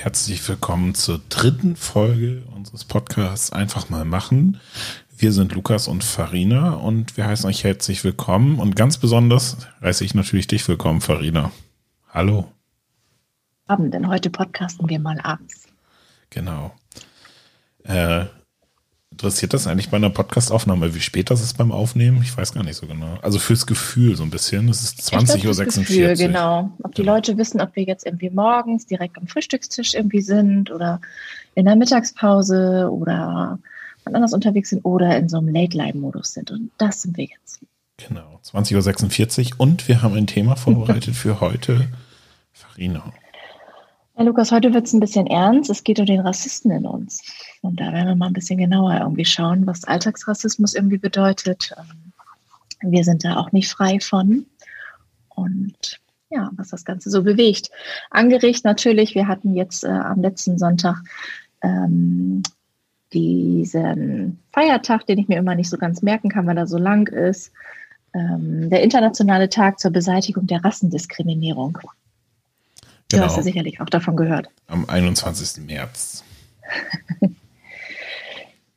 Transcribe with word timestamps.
Und 0.00 0.04
herzlich 0.04 0.48
willkommen 0.48 0.94
zur 0.94 1.20
dritten 1.28 1.76
Folge 1.76 2.42
unseres 2.56 2.86
Podcasts 2.86 3.52
Einfach 3.52 3.90
mal 3.90 4.06
machen. 4.06 4.58
Wir 5.14 5.30
sind 5.30 5.52
Lukas 5.52 5.88
und 5.88 6.04
Farina 6.04 6.72
und 6.72 7.18
wir 7.18 7.26
heißen 7.26 7.46
euch 7.46 7.64
herzlich 7.64 8.02
willkommen 8.02 8.60
und 8.60 8.76
ganz 8.76 8.96
besonders 8.96 9.58
heiße 9.82 10.02
ich 10.02 10.14
natürlich 10.14 10.46
dich 10.46 10.66
willkommen, 10.66 11.02
Farina. 11.02 11.52
Hallo. 12.08 12.50
Abend, 13.66 13.92
denn 13.92 14.08
heute 14.08 14.30
podcasten 14.30 14.88
wir 14.88 14.98
mal 14.98 15.20
abends. 15.20 15.68
Genau. 16.30 16.74
Äh, 17.82 18.24
interessiert 19.10 19.52
das 19.52 19.66
eigentlich 19.66 19.90
bei 19.90 19.96
einer 19.96 20.10
Podcastaufnahme, 20.10 20.94
wie 20.94 21.00
spät 21.00 21.30
das 21.30 21.42
ist 21.42 21.58
beim 21.58 21.72
Aufnehmen? 21.72 22.22
Ich 22.22 22.36
weiß 22.36 22.52
gar 22.52 22.62
nicht 22.62 22.76
so 22.76 22.86
genau. 22.86 23.18
Also 23.22 23.38
fürs 23.38 23.66
Gefühl 23.66 24.16
so 24.16 24.22
ein 24.22 24.30
bisschen. 24.30 24.68
Es 24.68 24.82
ist 24.82 25.00
20.46 25.12 26.08
Uhr. 26.08 26.14
Genau. 26.14 26.70
Ob 26.82 26.94
die 26.94 27.02
genau. 27.02 27.16
Leute 27.16 27.36
wissen, 27.36 27.60
ob 27.60 27.74
wir 27.74 27.82
jetzt 27.82 28.06
irgendwie 28.06 28.30
morgens 28.30 28.86
direkt 28.86 29.18
am 29.18 29.26
Frühstückstisch 29.26 29.94
irgendwie 29.94 30.22
sind 30.22 30.70
oder 30.70 31.00
in 31.54 31.64
der 31.64 31.76
Mittagspause 31.76 32.88
oder 32.90 33.58
anders 34.04 34.32
unterwegs 34.32 34.70
sind 34.70 34.84
oder 34.84 35.16
in 35.16 35.28
so 35.28 35.38
einem 35.38 35.48
Late-Line-Modus 35.48 36.32
sind. 36.32 36.50
Und 36.50 36.70
das 36.78 37.02
sind 37.02 37.16
wir 37.16 37.24
jetzt. 37.24 37.60
Genau, 37.96 38.40
20.46 38.44 39.52
Uhr. 39.52 39.60
Und 39.60 39.88
wir 39.88 40.02
haben 40.02 40.14
ein 40.14 40.26
Thema 40.26 40.56
vorbereitet 40.56 41.14
für 41.16 41.40
heute. 41.40 41.88
Farina. 42.52 43.12
Ja, 44.20 44.26
Lukas, 44.26 44.52
heute 44.52 44.74
wird 44.74 44.86
es 44.86 44.92
ein 44.92 45.00
bisschen 45.00 45.26
ernst. 45.28 45.70
Es 45.70 45.82
geht 45.82 45.98
um 45.98 46.04
den 46.04 46.20
Rassisten 46.20 46.70
in 46.70 46.84
uns. 46.84 47.22
Und 47.62 47.80
da 47.80 47.90
werden 47.90 48.06
wir 48.06 48.14
mal 48.16 48.26
ein 48.26 48.34
bisschen 48.34 48.58
genauer 48.58 48.98
irgendwie 49.00 49.24
schauen, 49.24 49.66
was 49.66 49.84
Alltagsrassismus 49.84 50.74
irgendwie 50.74 50.98
bedeutet. 50.98 51.74
Ähm, 51.78 52.12
wir 52.92 53.02
sind 53.02 53.24
da 53.24 53.38
auch 53.38 53.50
nicht 53.52 53.70
frei 53.70 53.98
von. 53.98 54.44
Und 55.30 56.00
ja, 56.28 56.50
was 56.52 56.68
das 56.68 56.84
Ganze 56.84 57.08
so 57.08 57.22
bewegt. 57.22 57.70
Angeregt 58.10 58.62
natürlich, 58.62 59.14
wir 59.14 59.26
hatten 59.26 59.54
jetzt 59.54 59.84
äh, 59.84 59.88
am 59.88 60.20
letzten 60.20 60.58
Sonntag 60.58 61.02
ähm, 61.62 62.42
diesen 63.14 64.38
Feiertag, 64.52 65.06
den 65.06 65.18
ich 65.18 65.28
mir 65.28 65.38
immer 65.38 65.54
nicht 65.54 65.70
so 65.70 65.78
ganz 65.78 66.02
merken 66.02 66.28
kann, 66.28 66.46
weil 66.46 66.58
er 66.58 66.66
so 66.66 66.76
lang 66.76 67.08
ist. 67.08 67.52
Ähm, 68.12 68.68
der 68.68 68.82
internationale 68.82 69.48
Tag 69.48 69.78
zur 69.78 69.92
Beseitigung 69.92 70.46
der 70.46 70.62
Rassendiskriminierung. 70.62 71.78
Genau. 73.10 73.22
Du 73.22 73.26
hast 73.26 73.36
ja 73.36 73.42
genau. 73.42 73.52
sicherlich 73.52 73.80
auch 73.80 73.90
davon 73.90 74.16
gehört. 74.16 74.48
Am 74.68 74.88
21. 74.88 75.64
März. 75.66 76.24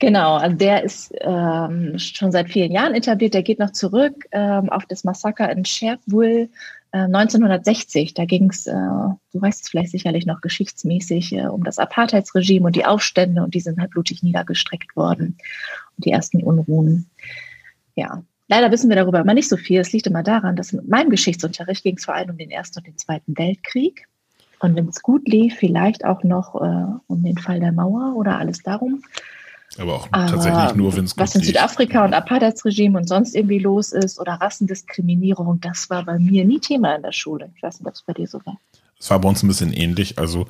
Genau, 0.03 0.35
also 0.35 0.57
der 0.57 0.83
ist 0.83 1.13
ähm, 1.21 1.97
schon 1.97 2.33
seit 2.33 2.49
vielen 2.49 2.73
Jahren 2.73 2.93
etabliert. 2.93 3.33
Der 3.33 3.41
geht 3.41 3.59
noch 3.59 3.71
zurück 3.71 4.25
ähm, 4.33 4.69
auf 4.69 4.85
das 4.85 5.05
Massaker 5.05 5.49
in 5.49 5.63
Cherbourg 5.63 6.49
äh, 6.91 6.97
1960. 6.97 8.13
Da 8.13 8.25
ging 8.25 8.49
es, 8.49 8.67
äh, 8.67 8.73
du 8.73 9.17
weißt 9.41 9.63
es 9.63 9.69
vielleicht 9.69 9.91
sicherlich 9.91 10.25
noch 10.25 10.41
geschichtsmäßig, 10.41 11.31
äh, 11.31 11.45
um 11.45 11.63
das 11.63 11.79
Apartheidsregime 11.79 12.65
und 12.65 12.75
die 12.75 12.85
Aufstände 12.85 13.41
und 13.43 13.53
die 13.53 13.61
sind 13.61 13.79
halt 13.79 13.91
blutig 13.91 14.23
niedergestreckt 14.23 14.93
worden 14.97 15.37
und 15.95 16.05
die 16.05 16.11
ersten 16.11 16.43
Unruhen. 16.43 17.09
Ja, 17.95 18.23
leider 18.49 18.71
wissen 18.71 18.89
wir 18.89 18.97
darüber 18.97 19.21
immer 19.21 19.33
nicht 19.33 19.47
so 19.47 19.55
viel. 19.55 19.79
Es 19.79 19.93
liegt 19.93 20.07
immer 20.07 20.23
daran, 20.23 20.57
dass 20.57 20.73
in 20.73 20.85
meinem 20.85 21.11
Geschichtsunterricht 21.11 21.81
ging 21.81 21.95
es 21.95 22.03
vor 22.03 22.15
allem 22.15 22.31
um 22.31 22.37
den 22.37 22.51
Ersten 22.51 22.79
und 22.79 22.87
den 22.87 22.97
Zweiten 22.97 23.37
Weltkrieg. 23.37 24.05
Und 24.63 24.77
wenn 24.77 24.87
es 24.87 25.01
gut 25.01 25.27
lief, 25.27 25.55
vielleicht 25.57 26.05
auch 26.05 26.23
noch 26.23 26.55
äh, 26.55 26.85
um 27.07 27.21
den 27.21 27.37
Fall 27.37 27.59
der 27.59 27.73
Mauer 27.73 28.15
oder 28.15 28.37
alles 28.37 28.63
darum. 28.63 29.03
Aber 29.77 29.95
auch 29.95 30.07
Aber 30.11 30.27
tatsächlich 30.27 30.75
nur, 30.75 30.95
wenn 30.95 31.03
es 31.03 31.17
Was 31.17 31.35
in 31.35 31.43
Südafrika 31.43 32.05
und 32.05 32.13
Apartheidsregime 32.13 32.97
und 32.97 33.07
sonst 33.09 33.35
irgendwie 33.35 33.59
los 33.59 33.91
ist 33.91 34.19
oder 34.19 34.33
Rassendiskriminierung, 34.33 35.59
das 35.59 35.89
war 35.89 36.05
bei 36.05 36.17
mir 36.17 36.45
nie 36.45 36.59
Thema 36.59 36.95
in 36.95 37.01
der 37.01 37.11
Schule. 37.11 37.51
Ich 37.57 37.63
weiß 37.63 37.79
nicht, 37.79 37.87
ob 37.87 37.93
es 37.93 38.03
bei 38.03 38.13
dir 38.13 38.27
so 38.27 38.39
war. 38.45 38.57
Es 38.97 39.09
war 39.09 39.19
bei 39.19 39.27
uns 39.27 39.43
ein 39.43 39.49
bisschen 39.49 39.73
ähnlich. 39.73 40.17
Also 40.17 40.47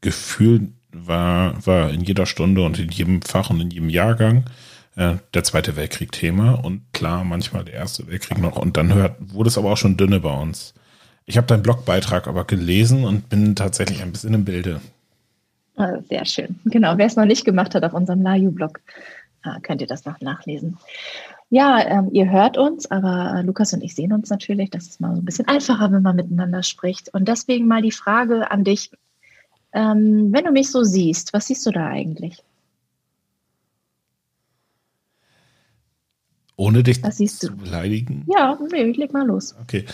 Gefühl 0.00 0.72
war, 0.90 1.64
war 1.64 1.90
in 1.90 2.00
jeder 2.00 2.26
Stunde 2.26 2.64
und 2.64 2.80
in 2.80 2.90
jedem 2.90 3.22
Fach 3.22 3.50
und 3.50 3.60
in 3.60 3.70
jedem 3.70 3.90
Jahrgang 3.90 4.44
äh, 4.96 5.16
der 5.34 5.44
Zweite 5.44 5.76
Weltkrieg 5.76 6.10
Thema 6.10 6.54
und 6.64 6.82
klar, 6.92 7.22
manchmal 7.22 7.64
der 7.64 7.74
Erste 7.74 8.08
Weltkrieg 8.08 8.38
noch. 8.38 8.56
Und 8.56 8.76
dann 8.76 8.92
hört, 8.92 9.16
wurde 9.20 9.48
es 9.48 9.56
aber 9.56 9.70
auch 9.70 9.76
schon 9.76 9.96
dünne 9.96 10.18
bei 10.18 10.34
uns. 10.34 10.74
Ich 11.24 11.36
habe 11.36 11.46
deinen 11.46 11.62
Blogbeitrag 11.62 12.26
aber 12.26 12.44
gelesen 12.44 13.04
und 13.04 13.28
bin 13.28 13.54
tatsächlich 13.54 14.02
ein 14.02 14.12
bisschen 14.12 14.34
im 14.34 14.44
Bilde. 14.44 14.80
Ah, 15.76 15.98
sehr 16.08 16.24
schön. 16.24 16.58
Genau, 16.64 16.98
wer 16.98 17.06
es 17.06 17.16
noch 17.16 17.24
nicht 17.24 17.44
gemacht 17.44 17.74
hat 17.74 17.84
auf 17.84 17.94
unserem 17.94 18.22
Laju-Blog, 18.22 18.80
ah, 19.42 19.58
könnt 19.62 19.80
ihr 19.80 19.86
das 19.86 20.04
noch 20.04 20.20
nachlesen. 20.20 20.78
Ja, 21.48 21.86
ähm, 21.86 22.08
ihr 22.12 22.30
hört 22.30 22.56
uns, 22.56 22.90
aber 22.90 23.34
äh, 23.36 23.42
Lukas 23.42 23.72
und 23.74 23.82
ich 23.82 23.94
sehen 23.94 24.12
uns 24.12 24.30
natürlich. 24.30 24.70
Das 24.70 24.86
ist 24.86 25.00
mal 25.00 25.14
so 25.14 25.20
ein 25.20 25.24
bisschen 25.24 25.48
einfacher, 25.48 25.92
wenn 25.92 26.02
man 26.02 26.16
miteinander 26.16 26.62
spricht. 26.62 27.12
Und 27.12 27.28
deswegen 27.28 27.68
mal 27.68 27.82
die 27.82 27.92
Frage 27.92 28.50
an 28.50 28.64
dich. 28.64 28.90
Ähm, 29.74 30.32
wenn 30.32 30.44
du 30.44 30.50
mich 30.50 30.70
so 30.70 30.82
siehst, 30.82 31.32
was 31.32 31.46
siehst 31.46 31.66
du 31.66 31.70
da 31.70 31.86
eigentlich? 31.86 32.42
Ohne 36.62 36.84
dich 36.84 37.02
zu 37.02 37.56
beleidigen? 37.56 38.24
Ja, 38.32 38.56
nee, 38.70 38.84
ich 38.84 38.96
leg 38.96 39.12
mal 39.12 39.26
los. 39.26 39.56
Okay. 39.62 39.84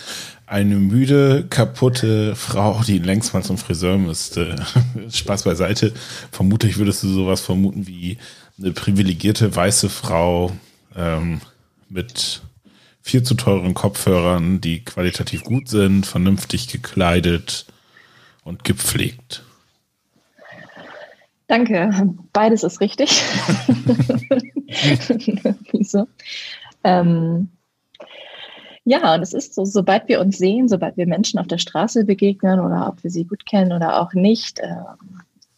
Eine 0.44 0.76
müde, 0.76 1.46
kaputte 1.48 2.36
Frau, 2.36 2.82
die 2.86 2.98
längst 2.98 3.32
mal 3.32 3.42
zum 3.42 3.56
Friseur 3.56 3.96
müsste. 3.96 4.54
Spaß 5.10 5.44
beiseite. 5.44 5.94
Vermutlich 6.30 6.76
würdest 6.76 7.02
du 7.02 7.08
sowas 7.08 7.40
vermuten 7.40 7.86
wie 7.86 8.18
eine 8.58 8.72
privilegierte 8.72 9.56
weiße 9.56 9.88
Frau 9.88 10.52
ähm, 10.94 11.40
mit 11.88 12.42
viel 13.00 13.22
zu 13.22 13.32
teuren 13.34 13.72
Kopfhörern, 13.72 14.60
die 14.60 14.84
qualitativ 14.84 15.44
gut 15.44 15.70
sind, 15.70 16.04
vernünftig 16.04 16.68
gekleidet 16.68 17.64
und 18.44 18.64
gepflegt. 18.64 19.42
Danke, 21.46 22.14
beides 22.34 22.62
ist 22.62 22.82
richtig. 22.82 23.22
Wieso? 25.72 26.06
Ähm, 26.84 27.48
ja, 28.84 29.14
und 29.14 29.22
es 29.22 29.34
ist 29.34 29.54
so, 29.54 29.64
sobald 29.64 30.08
wir 30.08 30.20
uns 30.20 30.38
sehen, 30.38 30.68
sobald 30.68 30.96
wir 30.96 31.06
Menschen 31.06 31.38
auf 31.38 31.46
der 31.46 31.58
Straße 31.58 32.04
begegnen 32.04 32.58
oder 32.58 32.88
ob 32.88 33.02
wir 33.04 33.10
sie 33.10 33.24
gut 33.24 33.44
kennen 33.44 33.72
oder 33.72 34.00
auch 34.00 34.14
nicht, 34.14 34.60
äh, 34.60 34.74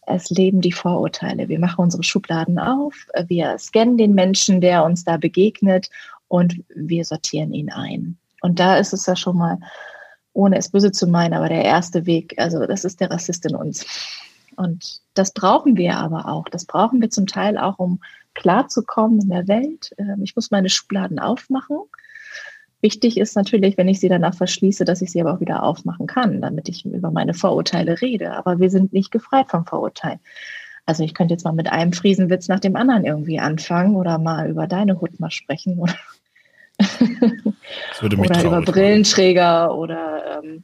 es 0.05 0.29
leben 0.29 0.61
die 0.61 0.73
Vorurteile. 0.73 1.47
Wir 1.47 1.59
machen 1.59 1.81
unsere 1.81 2.03
Schubladen 2.03 2.59
auf, 2.59 3.07
wir 3.27 3.57
scannen 3.57 3.97
den 3.97 4.13
Menschen, 4.13 4.59
der 4.59 4.83
uns 4.83 5.05
da 5.05 5.17
begegnet 5.17 5.89
und 6.27 6.61
wir 6.75 7.05
sortieren 7.05 7.53
ihn 7.53 7.71
ein. 7.71 8.17
Und 8.41 8.59
da 8.59 8.77
ist 8.77 8.93
es 8.93 9.05
ja 9.05 9.15
schon 9.15 9.37
mal, 9.37 9.59
ohne 10.33 10.57
es 10.57 10.69
böse 10.69 10.91
zu 10.91 11.07
meinen, 11.07 11.33
aber 11.33 11.49
der 11.49 11.63
erste 11.63 12.05
Weg, 12.05 12.33
also 12.37 12.65
das 12.65 12.83
ist 12.83 12.99
der 12.99 13.11
Rassist 13.11 13.45
in 13.45 13.55
uns. 13.55 13.85
Und 14.61 15.01
das 15.15 15.33
brauchen 15.33 15.75
wir 15.75 15.97
aber 15.97 16.27
auch. 16.27 16.45
Das 16.47 16.65
brauchen 16.65 17.01
wir 17.01 17.09
zum 17.09 17.25
Teil 17.25 17.57
auch, 17.57 17.79
um 17.79 17.99
klarzukommen 18.35 19.19
in 19.19 19.29
der 19.29 19.47
Welt. 19.47 19.91
Ähm, 19.97 20.21
ich 20.21 20.35
muss 20.35 20.51
meine 20.51 20.69
Schubladen 20.69 21.17
aufmachen. 21.17 21.77
Wichtig 22.81 23.17
ist 23.17 23.35
natürlich, 23.35 23.77
wenn 23.77 23.87
ich 23.87 23.99
sie 23.99 24.07
danach 24.09 24.35
verschließe, 24.35 24.85
dass 24.85 25.01
ich 25.01 25.11
sie 25.11 25.19
aber 25.19 25.33
auch 25.33 25.39
wieder 25.39 25.63
aufmachen 25.63 26.05
kann, 26.05 26.41
damit 26.41 26.69
ich 26.69 26.85
über 26.85 27.09
meine 27.09 27.33
Vorurteile 27.33 28.01
rede. 28.01 28.33
Aber 28.33 28.59
wir 28.59 28.69
sind 28.69 28.93
nicht 28.93 29.11
gefreit 29.11 29.49
vom 29.49 29.65
Vorurteil. 29.65 30.19
Also 30.85 31.03
ich 31.03 31.15
könnte 31.15 31.33
jetzt 31.33 31.43
mal 31.43 31.53
mit 31.53 31.71
einem 31.71 31.93
Friesenwitz 31.93 32.47
nach 32.47 32.59
dem 32.59 32.75
anderen 32.75 33.03
irgendwie 33.03 33.39
anfangen 33.39 33.95
oder 33.95 34.19
mal 34.19 34.47
über 34.47 34.67
deine 34.67 35.01
Hut 35.01 35.19
mal 35.19 35.31
sprechen 35.31 35.79
oder, 35.79 35.95
oder 38.17 38.43
über 38.43 38.61
Brillenträger 38.61 39.75
oder 39.75 40.41
ähm, 40.43 40.63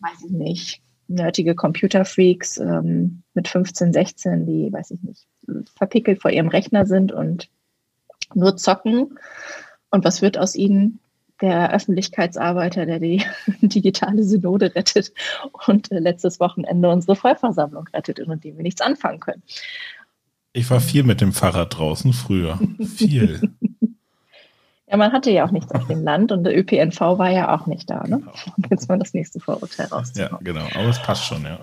weiß 0.00 0.24
ich 0.24 0.30
nicht, 0.30 0.82
nerdige 1.08 1.54
Computerfreaks 1.54 2.58
ähm, 2.58 3.22
mit 3.34 3.48
15, 3.48 3.92
16, 3.92 4.46
die, 4.46 4.72
weiß 4.72 4.92
ich 4.92 5.02
nicht, 5.02 5.26
verpickelt 5.76 6.20
vor 6.20 6.30
ihrem 6.30 6.48
Rechner 6.48 6.86
sind 6.86 7.12
und 7.12 7.48
nur 8.34 8.56
zocken. 8.56 9.18
Und 9.90 10.04
was 10.04 10.22
wird 10.22 10.38
aus 10.38 10.54
ihnen? 10.54 11.00
Der 11.40 11.72
Öffentlichkeitsarbeiter, 11.72 12.84
der 12.84 12.98
die 12.98 13.22
digitale 13.62 14.24
Synode 14.24 14.74
rettet 14.74 15.12
und 15.66 15.90
äh, 15.92 16.00
letztes 16.00 16.40
Wochenende 16.40 16.90
unsere 16.90 17.14
Vollversammlung 17.14 17.86
rettet 17.92 18.18
und 18.18 18.28
mit 18.28 18.44
dem 18.44 18.56
wir 18.56 18.64
nichts 18.64 18.80
anfangen 18.80 19.20
können. 19.20 19.42
Ich 20.52 20.68
war 20.68 20.80
viel 20.80 21.04
mit 21.04 21.20
dem 21.20 21.32
Fahrrad 21.32 21.78
draußen 21.78 22.12
früher. 22.12 22.58
Viel. 22.96 23.52
Ja, 24.90 24.96
man 24.96 25.12
hatte 25.12 25.30
ja 25.30 25.44
auch 25.44 25.50
nichts 25.50 25.72
auf 25.74 25.86
dem 25.86 26.02
Land 26.02 26.32
und 26.32 26.44
der 26.44 26.56
ÖPNV 26.56 27.00
war 27.00 27.30
ja 27.30 27.54
auch 27.54 27.66
nicht 27.66 27.90
da. 27.90 28.04
Ne? 28.06 28.20
Genau. 28.20 28.32
Jetzt 28.70 28.88
mal 28.88 28.98
das 28.98 29.12
nächste 29.12 29.38
Vorurteil 29.38 29.86
raus. 29.86 30.12
Ja, 30.16 30.38
genau. 30.40 30.64
Aber 30.74 30.88
es 30.88 31.00
passt 31.02 31.24
schon, 31.24 31.42
ja. 31.42 31.58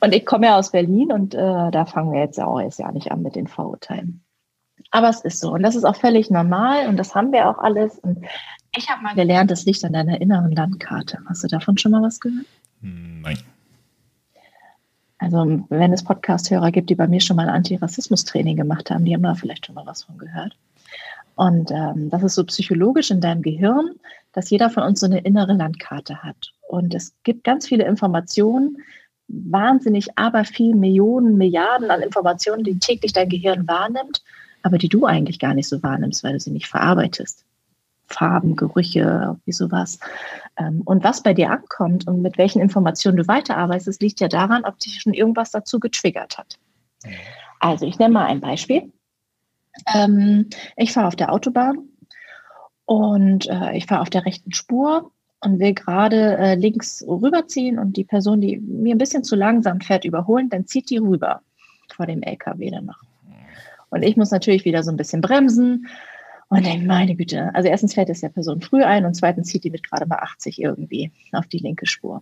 Und 0.00 0.14
ich 0.14 0.24
komme 0.24 0.46
ja 0.46 0.56
aus 0.56 0.70
Berlin 0.70 1.10
und 1.10 1.34
äh, 1.34 1.70
da 1.72 1.84
fangen 1.86 2.12
wir 2.12 2.20
jetzt 2.20 2.40
auch 2.40 2.60
erst 2.60 2.78
ja 2.78 2.92
nicht 2.92 3.10
an 3.10 3.22
mit 3.22 3.34
den 3.34 3.48
Vorurteilen. 3.48 4.22
Aber 4.92 5.08
es 5.08 5.20
ist 5.22 5.40
so 5.40 5.52
und 5.52 5.62
das 5.62 5.74
ist 5.74 5.84
auch 5.84 5.96
völlig 5.96 6.30
normal 6.30 6.86
und 6.86 6.96
das 6.96 7.16
haben 7.16 7.32
wir 7.32 7.48
auch 7.48 7.58
alles. 7.58 7.98
Und 7.98 8.24
ich 8.76 8.88
habe 8.88 9.02
mal 9.02 9.16
gelernt, 9.16 9.50
das 9.50 9.64
liegt 9.64 9.84
an 9.84 9.92
deiner 9.92 10.20
inneren 10.20 10.52
Landkarte. 10.52 11.18
Hast 11.28 11.42
du 11.42 11.48
davon 11.48 11.78
schon 11.78 11.90
mal 11.90 12.02
was 12.02 12.20
gehört? 12.20 12.46
Nein. 12.80 13.38
Also 15.18 15.64
wenn 15.68 15.92
es 15.92 16.04
Podcast-Hörer 16.04 16.70
gibt, 16.70 16.90
die 16.90 16.94
bei 16.94 17.08
mir 17.08 17.20
schon 17.20 17.36
mal 17.36 17.48
ein 17.48 17.54
Antirassismus-Training 17.56 18.56
gemacht 18.56 18.90
haben, 18.92 19.04
die 19.04 19.14
haben 19.14 19.22
da 19.24 19.34
vielleicht 19.34 19.66
schon 19.66 19.74
mal 19.74 19.84
was 19.84 20.04
von 20.04 20.16
gehört. 20.16 20.56
Und 21.38 21.70
ähm, 21.70 22.10
das 22.10 22.24
ist 22.24 22.34
so 22.34 22.42
psychologisch 22.42 23.12
in 23.12 23.20
deinem 23.20 23.42
Gehirn, 23.42 23.92
dass 24.32 24.50
jeder 24.50 24.70
von 24.70 24.82
uns 24.82 24.98
so 24.98 25.06
eine 25.06 25.20
innere 25.20 25.52
Landkarte 25.52 26.24
hat. 26.24 26.52
Und 26.66 26.96
es 26.96 27.14
gibt 27.22 27.44
ganz 27.44 27.68
viele 27.68 27.84
Informationen, 27.84 28.78
wahnsinnig 29.28 30.08
aber 30.18 30.44
viel 30.44 30.74
Millionen, 30.74 31.38
Milliarden 31.38 31.92
an 31.92 32.02
Informationen, 32.02 32.64
die 32.64 32.80
täglich 32.80 33.12
dein 33.12 33.28
Gehirn 33.28 33.68
wahrnimmt, 33.68 34.24
aber 34.64 34.78
die 34.78 34.88
du 34.88 35.06
eigentlich 35.06 35.38
gar 35.38 35.54
nicht 35.54 35.68
so 35.68 35.80
wahrnimmst, 35.80 36.24
weil 36.24 36.32
du 36.32 36.40
sie 36.40 36.50
nicht 36.50 36.66
verarbeitest. 36.66 37.44
Farben, 38.08 38.56
Gerüche, 38.56 39.38
wie 39.44 39.52
sowas. 39.52 40.00
Ähm, 40.56 40.82
und 40.86 41.04
was 41.04 41.22
bei 41.22 41.34
dir 41.34 41.52
ankommt 41.52 42.08
und 42.08 42.20
mit 42.20 42.36
welchen 42.36 42.60
Informationen 42.60 43.16
du 43.16 43.28
weiterarbeitest, 43.28 44.02
liegt 44.02 44.18
ja 44.18 44.26
daran, 44.26 44.64
ob 44.64 44.80
dich 44.80 45.00
schon 45.00 45.14
irgendwas 45.14 45.52
dazu 45.52 45.78
getriggert 45.78 46.36
hat. 46.36 46.58
Also 47.60 47.86
ich 47.86 48.00
nenne 48.00 48.14
mal 48.14 48.26
ein 48.26 48.40
Beispiel. 48.40 48.90
Ähm, 49.94 50.48
ich 50.76 50.92
fahre 50.92 51.08
auf 51.08 51.16
der 51.16 51.32
Autobahn 51.32 51.88
und 52.84 53.48
äh, 53.48 53.76
ich 53.76 53.86
fahre 53.86 54.02
auf 54.02 54.10
der 54.10 54.24
rechten 54.24 54.52
Spur 54.52 55.12
und 55.40 55.60
will 55.60 55.74
gerade 55.74 56.36
äh, 56.36 56.54
links 56.54 57.04
rüberziehen 57.06 57.78
und 57.78 57.96
die 57.96 58.04
Person, 58.04 58.40
die 58.40 58.58
mir 58.58 58.94
ein 58.94 58.98
bisschen 58.98 59.24
zu 59.24 59.36
langsam 59.36 59.80
fährt, 59.80 60.04
überholen, 60.04 60.48
dann 60.48 60.66
zieht 60.66 60.90
die 60.90 60.98
rüber 60.98 61.42
vor 61.94 62.06
dem 62.06 62.22
LKW 62.22 62.70
dann 62.70 62.86
noch. 62.86 63.02
Und 63.90 64.02
ich 64.02 64.16
muss 64.16 64.30
natürlich 64.30 64.64
wieder 64.64 64.82
so 64.82 64.90
ein 64.90 64.96
bisschen 64.96 65.20
bremsen 65.20 65.86
und 66.48 66.64
denke, 66.64 66.86
meine 66.86 67.14
Güte, 67.14 67.54
also 67.54 67.68
erstens 67.68 67.94
fährt 67.94 68.10
es 68.10 68.20
der 68.20 68.28
Person 68.30 68.60
früh 68.60 68.82
ein 68.82 69.04
und 69.04 69.14
zweitens 69.14 69.48
zieht 69.48 69.64
die 69.64 69.70
mit 69.70 69.88
gerade 69.88 70.06
mal 70.06 70.18
80 70.18 70.60
irgendwie 70.60 71.12
auf 71.32 71.46
die 71.46 71.58
linke 71.58 71.86
Spur. 71.86 72.20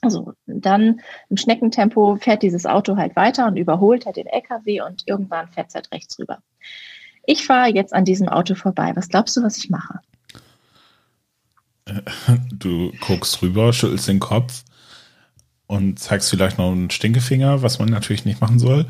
Also 0.00 0.32
dann 0.46 1.00
im 1.28 1.36
Schneckentempo 1.36 2.16
fährt 2.16 2.42
dieses 2.42 2.66
Auto 2.66 2.96
halt 2.96 3.16
weiter 3.16 3.46
und 3.46 3.56
überholt 3.56 4.06
halt 4.06 4.16
den 4.16 4.26
LKW 4.26 4.82
und 4.82 5.02
irgendwann 5.06 5.48
fährt 5.48 5.68
es 5.68 5.74
halt 5.74 5.90
rechts 5.92 6.18
rüber. 6.18 6.38
Ich 7.26 7.44
fahre 7.44 7.68
jetzt 7.74 7.92
an 7.92 8.04
diesem 8.04 8.28
Auto 8.28 8.54
vorbei. 8.54 8.92
Was 8.94 9.08
glaubst 9.08 9.36
du, 9.36 9.42
was 9.42 9.58
ich 9.58 9.70
mache? 9.70 10.00
Du 12.52 12.92
guckst 13.00 13.40
rüber, 13.40 13.72
schüttelst 13.72 14.08
den 14.08 14.20
Kopf 14.20 14.64
und 15.66 15.98
zeigst 15.98 16.28
vielleicht 16.28 16.58
noch 16.58 16.70
einen 16.72 16.90
Stinkefinger, 16.90 17.62
was 17.62 17.78
man 17.78 17.88
natürlich 17.88 18.24
nicht 18.24 18.40
machen 18.40 18.58
soll. 18.58 18.86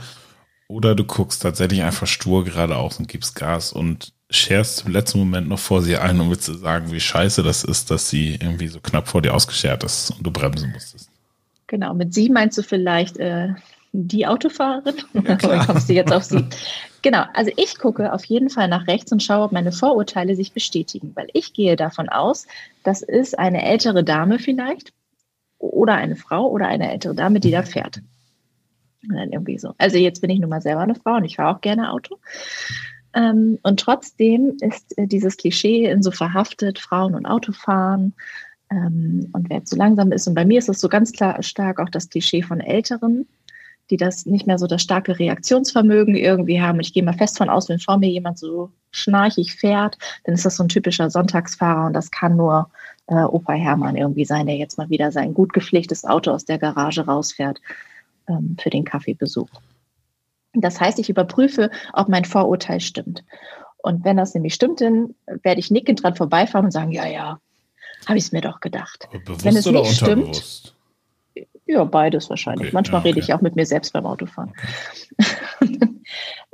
Oder 0.69 0.95
du 0.95 1.05
guckst 1.05 1.43
tatsächlich 1.43 1.83
einfach 1.83 2.07
stur 2.07 2.45
geradeaus 2.45 2.99
und 2.99 3.09
gibst 3.09 3.35
Gas 3.35 3.73
und 3.73 4.13
scherst 4.31 4.85
im 4.85 4.93
letzten 4.93 5.19
Moment 5.19 5.49
noch 5.49 5.59
vor 5.59 5.83
sie 5.83 5.97
ein, 5.97 6.21
um 6.21 6.39
zu 6.39 6.55
sagen, 6.55 6.93
wie 6.93 7.01
scheiße 7.01 7.43
das 7.43 7.65
ist, 7.65 7.91
dass 7.91 8.11
sie 8.11 8.35
irgendwie 8.35 8.69
so 8.69 8.81
knapp 8.81 9.09
vor 9.09 9.23
dir 9.23 9.35
ausgeschert 9.35 9.83
ist 9.85 10.11
und 10.11 10.23
du 10.23 10.31
bremsen 10.31 10.71
musstest. 10.73 11.11
Genau, 11.67 11.95
mit 11.95 12.13
sie 12.15 12.29
meinst 12.29 12.59
du 12.59 12.63
vielleicht 12.63 13.17
äh, 13.17 13.49
die 13.93 14.27
Autofahrerin? 14.27 14.97
Ja, 15.15 15.21
Oder 15.43 15.65
kommst 15.65 15.89
du 15.89 15.95
jetzt 15.95 16.13
auf 16.13 16.25
sie? 16.25 16.45
Genau, 17.03 17.25
also 17.33 17.53
ich 17.57 17.79
gucke 17.79 18.13
auf 18.13 18.25
jeden 18.25 18.51
Fall 18.51 18.69
nach 18.69 18.87
rechts 18.87 19.13
und 19.13 19.23
schaue, 19.23 19.45
ob 19.45 19.53
meine 19.53 19.73
Vorurteile 19.73 20.35
sich 20.35 20.53
bestätigen, 20.53 21.13
weil 21.15 21.29
ich 21.33 21.53
gehe 21.53 21.77
davon 21.77 22.09
aus, 22.09 22.47
das 22.83 23.03
ist 23.03 23.39
eine 23.39 23.65
ältere 23.65 24.03
Dame 24.03 24.39
vielleicht 24.39 24.93
oder 25.59 25.95
eine 25.95 26.17
Frau 26.17 26.49
oder 26.49 26.67
eine 26.67 26.91
ältere 26.91 27.15
Dame, 27.15 27.41
die 27.41 27.51
da 27.51 27.63
fährt. 27.63 28.01
Und 29.09 29.15
dann 29.15 29.31
irgendwie 29.31 29.59
so. 29.59 29.75
Also 29.79 29.97
jetzt 29.97 30.21
bin 30.21 30.31
ich 30.31 30.41
nun 30.41 30.51
mal 30.51 30.61
selber 30.61 30.81
eine 30.81 30.97
Frau 30.97 31.17
und 31.17 31.25
ich 31.25 31.37
fahre 31.37 31.55
auch 31.57 31.61
gerne 31.61 31.93
Auto. 31.93 32.19
Ähm, 33.15 33.59
und 33.63 33.81
trotzdem 33.81 34.57
ist 34.61 34.97
äh, 34.99 35.07
dieses 35.07 35.37
Klischee 35.37 35.87
in 35.87 36.03
so 36.03 36.11
verhaftet, 36.11 36.79
Frauen 36.79 37.15
und 37.15 37.27
Autofahren 37.27 38.15
ähm, 38.71 39.29
und 39.33 39.49
wer 39.51 39.65
zu 39.65 39.77
langsam 39.77 40.13
ist. 40.13 40.27
Und 40.27 40.35
bei 40.35 40.45
mir 40.45 40.59
ist 40.59 40.69
es 40.69 40.81
so 40.81 40.89
ganz 40.89 41.13
klar 41.13 41.43
stark 41.43 41.79
auch 41.79 41.89
das 41.89 42.11
Klischee 42.11 42.43
von 42.43 42.61
Älteren, 42.61 43.27
die 43.91 43.97
das 43.97 44.27
nicht 44.27 44.47
mehr 44.47 44.59
so 44.59 44.67
das 44.67 44.83
starke 44.83 45.19
Reaktionsvermögen 45.19 46.15
irgendwie 46.15 46.61
haben. 46.61 46.79
Und 46.79 46.87
ich 46.87 46.93
gehe 46.93 47.03
mal 47.03 47.13
fest 47.13 47.39
von 47.39 47.49
aus, 47.49 47.69
wenn 47.69 47.79
vor 47.79 47.99
mir 47.99 48.09
jemand 48.09 48.39
so 48.39 48.71
schnarchig 48.91 49.55
fährt, 49.55 49.99
dann 50.25 50.35
ist 50.35 50.45
das 50.45 50.57
so 50.57 50.65
ein 50.65 50.69
typischer 50.69 51.11
Sonntagsfahrer 51.11 51.87
und 51.87 51.93
das 51.93 52.11
kann 52.11 52.37
nur 52.37 52.71
äh, 53.07 53.15
Opa 53.23 53.53
Hermann 53.53 53.97
irgendwie 53.97 54.25
sein, 54.25 54.47
der 54.47 54.57
jetzt 54.57 54.79
mal 54.79 54.91
wieder 54.91 55.13
sein 55.13 55.35
gut 55.35 55.53
gepflegtes 55.53 56.05
Auto 56.05 56.31
aus 56.31 56.45
der 56.45 56.59
Garage 56.59 57.07
rausfährt 57.07 57.61
ähm, 58.29 58.57
für 58.61 58.71
den 58.71 58.85
Kaffeebesuch. 58.85 59.49
Das 60.55 60.81
heißt, 60.81 60.99
ich 60.99 61.11
überprüfe, 61.11 61.71
ob 61.93 62.09
mein 62.09 62.25
Vorurteil 62.25 62.81
stimmt. 62.81 63.25
Und 63.79 64.05
wenn 64.05 64.17
das 64.17 64.35
nämlich 64.35 64.55
stimmt, 64.55 64.81
dann 64.81 65.15
werde 65.43 65.61
ich 65.61 65.71
nickend 65.71 66.03
dran 66.03 66.17
vorbeifahren 66.17 66.67
und 66.67 66.73
sagen, 66.73 66.91
ja, 66.91 67.07
ja, 67.07 67.39
habe 68.07 68.19
ich 68.19 68.25
es 68.25 68.33
mir 68.33 68.41
doch 68.41 68.61
gedacht. 68.61 69.09
bewusst 69.25 69.45
wenn 69.45 69.57
es 69.57 69.67
oder 69.67 69.81
nicht 69.81 69.97
stimmt? 69.97 70.75
Ja, 71.69 71.85
beides 71.85 72.31
wahrscheinlich. 72.31 72.69
Okay, 72.69 72.75
Manchmal 72.75 73.03
ja, 73.03 73.05
rede 73.05 73.19
okay. 73.19 73.27
ich 73.27 73.35
auch 73.35 73.43
mit 73.43 73.55
mir 73.55 73.67
selbst 73.67 73.93
beim 73.93 74.07
Autofahren. 74.07 74.55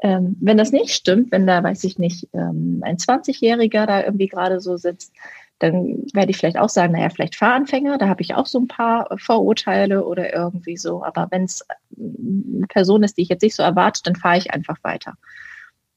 ähm, 0.02 0.36
wenn 0.40 0.58
das 0.58 0.72
nicht 0.72 0.90
stimmt, 0.90 1.30
wenn 1.30 1.46
da, 1.46 1.62
weiß 1.62 1.84
ich 1.84 1.98
nicht, 1.98 2.28
ähm, 2.32 2.82
ein 2.84 2.96
20-Jähriger 2.96 3.86
da 3.86 4.02
irgendwie 4.02 4.26
gerade 4.26 4.60
so 4.60 4.76
sitzt, 4.76 5.12
dann 5.60 6.02
werde 6.12 6.32
ich 6.32 6.36
vielleicht 6.36 6.58
auch 6.58 6.68
sagen, 6.68 6.94
naja, 6.94 7.10
vielleicht 7.10 7.36
Fahranfänger, 7.36 7.96
da 7.96 8.08
habe 8.08 8.22
ich 8.22 8.34
auch 8.34 8.46
so 8.46 8.58
ein 8.58 8.66
paar 8.66 9.08
Vorurteile 9.16 10.04
oder 10.04 10.34
irgendwie 10.34 10.76
so. 10.76 11.04
Aber 11.04 11.28
wenn 11.30 11.44
es 11.44 11.64
eine 11.96 12.66
Person 12.66 13.04
ist, 13.04 13.16
die 13.16 13.22
ich 13.22 13.28
jetzt 13.28 13.42
nicht 13.42 13.54
so 13.54 13.62
erwarte, 13.62 14.02
dann 14.02 14.16
fahre 14.16 14.38
ich 14.38 14.52
einfach 14.52 14.78
weiter. 14.82 15.14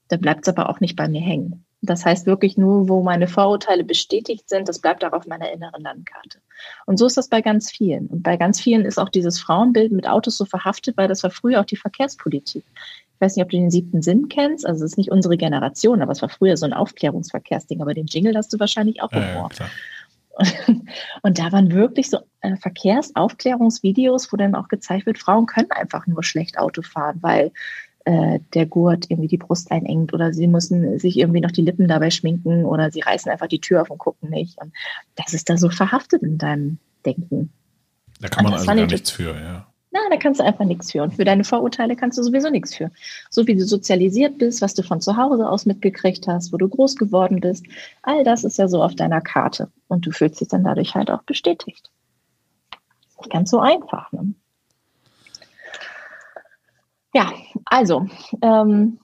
Dann 0.10 0.22
bleibt 0.22 0.48
es 0.48 0.56
aber 0.56 0.70
auch 0.70 0.80
nicht 0.80 0.96
bei 0.96 1.08
mir 1.08 1.22
hängen. 1.22 1.66
Das 1.82 2.06
heißt 2.06 2.26
wirklich 2.26 2.58
nur, 2.58 2.90
wo 2.90 3.04
meine 3.04 3.28
Vorurteile 3.28 3.84
bestätigt 3.84 4.50
sind, 4.50 4.68
das 4.68 4.80
bleibt 4.80 5.06
auch 5.06 5.14
auf 5.14 5.28
meiner 5.28 5.52
inneren 5.52 5.84
Landkarte. 5.84 6.40
Und 6.86 6.98
so 6.98 7.06
ist 7.06 7.18
das 7.18 7.30
bei 7.30 7.42
ganz 7.42 7.70
vielen. 7.70 8.08
Und 8.08 8.24
bei 8.24 8.36
ganz 8.36 8.60
vielen 8.60 8.84
ist 8.84 8.98
auch 8.98 9.10
dieses 9.10 9.40
Frauenbild 9.40 9.92
mit 9.92 10.08
Autos 10.08 10.38
so 10.38 10.46
verhaftet, 10.46 10.98
weil 10.98 11.08
das 11.08 11.22
war 11.24 11.30
früher 11.30 11.62
auch 11.62 11.66
die 11.66 11.76
Verkehrspolitik. 11.76 12.64
Ich 12.66 13.22
weiß 13.22 13.36
nicht, 13.36 13.44
ob 13.44 13.52
du 13.52 13.58
den 13.58 13.72
siebten 13.72 14.02
Sinn 14.02 14.28
kennst. 14.28 14.66
Also 14.66 14.86
es 14.86 14.92
ist 14.92 14.98
nicht 14.98 15.12
unsere 15.12 15.38
Generation, 15.38 16.02
aber 16.02 16.12
es 16.12 16.22
war 16.22 16.30
früher 16.30 16.58
so 16.58 16.66
ein 16.66 16.74
Aufklärungsverkehrsding. 16.74 17.82
Aber 17.82 17.94
den 17.94 18.08
Jingle 18.08 18.36
hast 18.36 18.54
du 18.54 18.60
wahrscheinlich 18.60 19.02
auch 19.02 19.12
im 19.12 19.22
ja, 19.22 19.42
Ohr. 19.42 19.50
Und, 20.38 20.82
und 21.24 21.40
da 21.40 21.52
waren 21.52 21.72
wirklich 21.72 22.10
so 22.10 22.20
äh, 22.42 22.56
Verkehrsaufklärungsvideos, 22.58 24.32
wo 24.32 24.38
dann 24.38 24.56
auch 24.56 24.68
gezeigt 24.68 25.06
wird, 25.06 25.18
Frauen 25.18 25.46
können 25.46 25.72
einfach 25.72 26.08
nur 26.08 26.24
schlecht 26.24 26.58
Auto 26.58 26.82
fahren, 26.82 27.18
weil 27.22 27.52
äh, 28.08 28.40
der 28.54 28.66
Gurt 28.66 29.12
irgendwie 29.12 29.28
die 29.28 29.38
Brust 29.38 29.70
einengt 29.70 30.14
oder 30.14 30.32
sie 30.32 30.48
müssen 30.48 30.98
sich 30.98 31.18
irgendwie 31.18 31.42
noch 31.42 31.52
die 31.52 31.62
Lippen 31.62 31.90
dabei 31.90 32.10
schminken 32.10 32.64
oder 32.64 32.90
sie 32.90 33.02
reißen 33.02 33.30
einfach 33.30 33.48
die 33.48 33.60
Tür 33.60 33.82
auf 33.82 33.90
und 33.90 33.98
gucken 33.98 34.30
nicht. 34.30 34.58
Und 34.62 34.72
das 35.16 35.34
ist 35.34 35.50
da 35.50 35.58
so 35.58 35.70
verhaftet 35.70 36.24
in 36.24 36.38
deinem 36.38 36.78
Denken. 37.06 37.52
Da 38.22 38.30
kann 38.30 38.46
man 38.46 38.54
also 38.54 38.66
gar 38.66 38.78
ich- 38.78 38.90
nichts 38.90 39.12
für, 39.12 39.36
ja. 39.36 39.68
Na, 39.92 40.00
da 40.10 40.16
kannst 40.16 40.40
du 40.40 40.46
einfach 40.46 40.64
nichts 40.64 40.92
für. 40.92 41.04
Und 41.04 41.16
für 41.16 41.26
deine 41.26 41.44
Vorurteile 41.44 41.98
kannst 41.98 42.18
du 42.18 42.24
sowieso 42.24 42.50
nichts 42.50 42.76
für. 42.76 42.92
So 43.30 43.46
wie 43.46 43.56
du 43.56 43.66
sozialisiert 43.66 44.38
bist, 44.38 44.62
was 44.62 44.74
du 44.74 44.84
von 44.84 45.02
zu 45.02 45.18
Hause 45.18 45.50
aus 45.50 45.66
mitgekriegt 45.66 46.28
hast, 46.28 46.54
wo 46.54 46.58
du 46.58 46.70
groß 46.70 46.96
geworden 46.96 47.42
bist, 47.42 47.66
all 48.04 48.24
das 48.24 48.46
ist 48.46 48.58
ja 48.58 48.70
so 48.70 48.84
auf 48.84 48.96
deiner 48.96 49.20
Karte. 49.20 49.70
Und 49.90 50.06
du 50.06 50.12
fühlst 50.12 50.40
dich 50.40 50.48
dann 50.48 50.64
dadurch 50.64 50.96
halt 50.96 51.12
auch 51.12 51.24
bestätigt. 51.24 51.90
Nicht 53.20 53.32
ganz 53.32 53.50
so 53.50 53.60
einfach. 53.60 54.12
Ne? 54.14 54.34
Ja, 57.14 57.32
also, 57.66 58.08
ähm, 58.42 59.00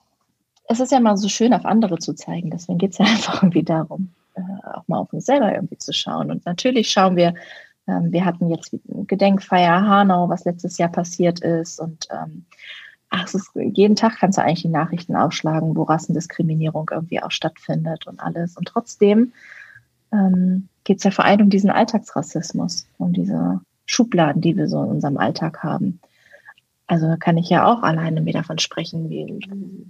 es 0.68 0.80
ist 0.80 0.92
ja 0.92 1.00
mal 1.00 1.16
so 1.16 1.28
schön, 1.28 1.52
auf 1.52 1.64
andere 1.64 1.98
zu 1.98 2.14
zeigen. 2.14 2.50
Deswegen 2.50 2.78
geht 2.78 2.92
es 2.92 2.98
ja 2.98 3.04
einfach 3.08 3.42
irgendwie 3.42 3.62
darum, 3.62 4.10
äh, 4.34 4.40
auch 4.74 4.86
mal 4.88 4.98
auf 4.98 5.12
uns 5.12 5.26
selber 5.26 5.52
irgendwie 5.52 5.78
zu 5.78 5.92
schauen. 5.92 6.30
Und 6.30 6.44
natürlich 6.46 6.90
schauen 6.90 7.16
wir, 7.16 7.34
ähm, 7.86 8.12
wir 8.12 8.24
hatten 8.24 8.50
jetzt 8.50 8.76
Gedenkfeier 9.06 9.82
Hanau, 9.82 10.28
was 10.28 10.44
letztes 10.44 10.78
Jahr 10.78 10.90
passiert 10.90 11.40
ist. 11.40 11.80
Und 11.80 12.08
ähm, 12.10 12.44
ach, 13.10 13.32
ist, 13.32 13.50
jeden 13.54 13.96
Tag 13.96 14.16
kannst 14.18 14.38
du 14.38 14.42
eigentlich 14.42 14.62
die 14.62 14.68
Nachrichten 14.68 15.16
aufschlagen, 15.16 15.76
wo 15.76 15.82
Rassendiskriminierung 15.82 16.90
irgendwie 16.90 17.22
auch 17.22 17.30
stattfindet 17.30 18.06
und 18.06 18.20
alles. 18.20 18.56
Und 18.56 18.68
trotzdem 18.68 19.32
ähm, 20.12 20.68
geht 20.84 20.98
es 20.98 21.04
ja 21.04 21.10
vor 21.10 21.24
allem 21.24 21.42
um 21.42 21.50
diesen 21.50 21.70
Alltagsrassismus, 21.70 22.86
um 22.98 23.12
diese 23.12 23.60
Schubladen, 23.86 24.40
die 24.40 24.56
wir 24.56 24.68
so 24.68 24.82
in 24.82 24.88
unserem 24.90 25.18
Alltag 25.18 25.62
haben. 25.62 26.00
Also 26.86 27.06
da 27.06 27.16
kann 27.16 27.38
ich 27.38 27.48
ja 27.48 27.64
auch 27.66 27.82
alleine 27.82 28.20
mir 28.20 28.34
davon 28.34 28.58
sprechen, 28.58 29.08
wie 29.08 29.38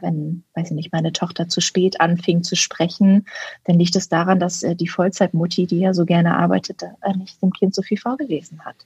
wenn, 0.00 0.44
weiß 0.54 0.70
ich 0.70 0.76
nicht, 0.76 0.92
meine 0.92 1.12
Tochter 1.12 1.48
zu 1.48 1.60
spät 1.60 2.00
anfing 2.00 2.44
zu 2.44 2.54
sprechen, 2.54 3.26
dann 3.64 3.78
liegt 3.78 3.96
es 3.96 4.08
daran, 4.08 4.38
dass 4.38 4.62
äh, 4.62 4.76
die 4.76 4.86
Vollzeitmutti, 4.86 5.66
die 5.66 5.80
ja 5.80 5.92
so 5.92 6.04
gerne 6.04 6.36
arbeitet, 6.36 6.82
äh, 6.82 7.16
nicht 7.16 7.42
dem 7.42 7.52
Kind 7.52 7.74
so 7.74 7.82
viel 7.82 7.98
vorgelesen 7.98 8.64
hat. 8.64 8.76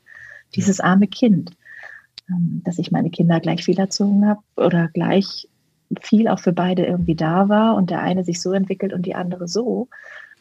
Dieses 0.55 0.81
arme 0.81 1.07
Kind, 1.07 1.51
ähm, 2.31 2.63
dass 2.65 2.79
ich 2.79 2.91
meine 2.91 3.11
Kinder 3.11 3.41
gleich 3.41 3.63
viel 3.63 3.79
erzogen 3.79 4.27
habe 4.27 4.41
oder 4.57 4.89
gleich 4.89 5.47
viel 6.01 6.29
auch 6.29 6.39
für 6.39 6.53
beide 6.53 6.87
irgendwie 6.87 7.15
da 7.15 7.49
war 7.51 7.75
und 7.75 7.91
der 7.91 8.03
eine 8.03 8.25
sich 8.25 8.41
so 8.41 8.53
entwickelt 8.53 8.95
und 8.95 9.05
die 9.05 9.15
andere 9.15 9.49
so. 9.49 9.89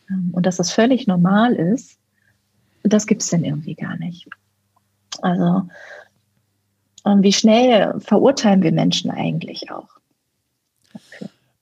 Ähm, 0.10 0.30
und 0.32 0.46
dass 0.46 0.56
das 0.56 0.72
völlig 0.72 1.06
normal 1.08 1.54
ist, 1.54 2.00
das 2.84 3.08
gibt 3.08 3.24
es 3.24 3.30
denn 3.30 3.44
irgendwie 3.44 3.76
gar 3.76 3.98
nicht. 3.98 4.30
Also 5.22 5.68
wie 7.20 7.34
schnell 7.34 7.94
verurteilen 8.00 8.64
wir 8.64 8.72
Menschen 8.72 9.12
eigentlich 9.12 9.72
auch? 9.72 9.90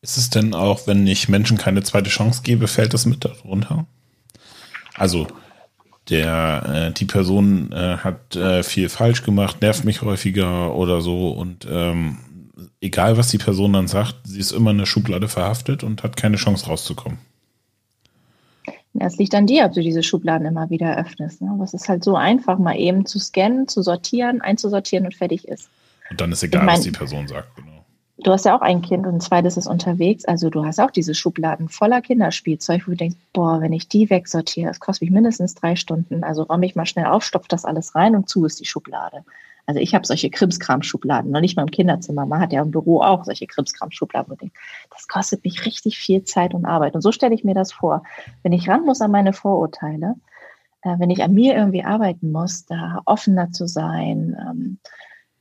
Ist 0.01 0.17
es 0.17 0.29
denn 0.29 0.53
auch, 0.53 0.85
wenn 0.85 1.07
ich 1.07 1.29
Menschen 1.29 1.57
keine 1.57 1.81
zweite 1.81 2.09
Chance 2.09 2.41
gebe, 2.43 2.67
fällt 2.67 2.93
das 2.93 3.05
mit 3.05 3.25
darunter? 3.25 3.87
Also 4.93 5.27
der, 6.09 6.89
äh, 6.89 6.93
die 6.93 7.05
Person 7.05 7.71
äh, 7.71 7.97
hat 7.97 8.35
äh, 8.35 8.63
viel 8.63 8.89
falsch 8.89 9.23
gemacht, 9.23 9.61
nervt 9.61 9.83
mich 9.83 10.03
häufiger 10.03 10.75
oder 10.75 11.01
so 11.01 11.31
und 11.31 11.67
ähm, 11.69 12.17
egal 12.81 13.17
was 13.17 13.29
die 13.29 13.39
Person 13.39 13.73
dann 13.73 13.87
sagt, 13.87 14.15
sie 14.23 14.39
ist 14.39 14.51
immer 14.51 14.71
in 14.71 14.77
eine 14.77 14.85
Schublade 14.85 15.27
verhaftet 15.27 15.83
und 15.83 16.03
hat 16.03 16.17
keine 16.17 16.37
Chance 16.37 16.67
rauszukommen. 16.67 17.17
Es 18.99 19.17
liegt 19.17 19.35
an 19.35 19.47
dir, 19.47 19.65
ob 19.65 19.73
du 19.73 19.81
diese 19.81 20.03
Schubladen 20.03 20.47
immer 20.47 20.69
wieder 20.69 20.97
öffnest. 20.97 21.41
Ne? 21.41 21.49
Aber 21.51 21.63
es 21.63 21.73
ist 21.73 21.89
halt 21.89 22.03
so 22.03 22.15
einfach, 22.15 22.57
mal 22.57 22.77
eben 22.77 23.05
zu 23.05 23.19
scannen, 23.19 23.67
zu 23.67 23.81
sortieren, 23.81 24.41
einzusortieren 24.41 25.05
und 25.05 25.15
fertig 25.15 25.47
ist. 25.47 25.69
Und 26.09 26.21
dann 26.21 26.31
ist 26.31 26.43
egal, 26.43 26.61
ich 26.61 26.65
mein, 26.65 26.77
was 26.77 26.83
die 26.83 26.91
Person 26.91 27.27
sagt, 27.27 27.55
genau. 27.55 27.71
Du 28.17 28.31
hast 28.31 28.45
ja 28.45 28.55
auch 28.55 28.61
ein 28.61 28.81
Kind 28.81 29.05
und 29.05 29.15
ein 29.15 29.21
zweites 29.21 29.57
ist 29.57 29.67
unterwegs. 29.67 30.23
Also 30.23 30.49
du 30.49 30.65
hast 30.65 30.79
auch 30.79 30.91
diese 30.91 31.13
Schubladen 31.13 31.67
voller 31.67 32.01
Kinderspielzeug, 32.01 32.87
wo 32.87 32.91
du 32.91 32.97
denkst, 32.97 33.17
boah, 33.33 33.59
wenn 33.59 33.73
ich 33.73 33.89
die 33.89 34.09
wegsortiere, 34.09 34.69
das 34.69 34.79
kostet 34.79 35.01
mich 35.01 35.11
mindestens 35.11 35.53
drei 35.55 35.75
Stunden. 35.75 36.23
Also 36.23 36.43
räume 36.43 36.65
ich 36.65 36.75
mal 36.75 36.85
schnell 36.85 37.05
auf, 37.05 37.25
stopfe 37.25 37.49
das 37.49 37.65
alles 37.65 37.93
rein 37.93 38.15
und 38.15 38.29
zu 38.29 38.45
ist 38.45 38.59
die 38.61 38.65
Schublade. 38.65 39.25
Also 39.65 39.79
ich 39.79 39.95
habe 39.95 40.05
solche 40.05 40.29
Krimskram-Schubladen, 40.29 41.31
noch 41.31 41.41
nicht 41.41 41.55
mal 41.55 41.63
im 41.63 41.71
Kinderzimmer. 41.71 42.25
Man 42.25 42.39
hat 42.39 42.53
ja 42.53 42.61
im 42.61 42.71
Büro 42.71 43.01
auch 43.01 43.25
solche 43.25 43.47
Krimskram-Schubladen. 43.47 44.51
Das 44.91 45.07
kostet 45.07 45.43
mich 45.43 45.65
richtig 45.65 45.97
viel 45.97 46.23
Zeit 46.23 46.53
und 46.53 46.65
Arbeit. 46.65 46.93
Und 46.93 47.01
so 47.01 47.11
stelle 47.11 47.33
ich 47.33 47.43
mir 47.43 47.55
das 47.55 47.71
vor. 47.71 48.03
Wenn 48.43 48.53
ich 48.53 48.69
ran 48.69 48.85
muss 48.85 49.01
an 49.01 49.11
meine 49.11 49.33
Vorurteile, 49.33 50.15
äh, 50.83 50.99
wenn 50.99 51.09
ich 51.09 51.23
an 51.23 51.33
mir 51.33 51.55
irgendwie 51.55 51.83
arbeiten 51.83 52.31
muss, 52.31 52.65
da 52.65 53.01
offener 53.05 53.51
zu 53.51 53.67
sein, 53.67 54.37
ähm, 54.39 54.77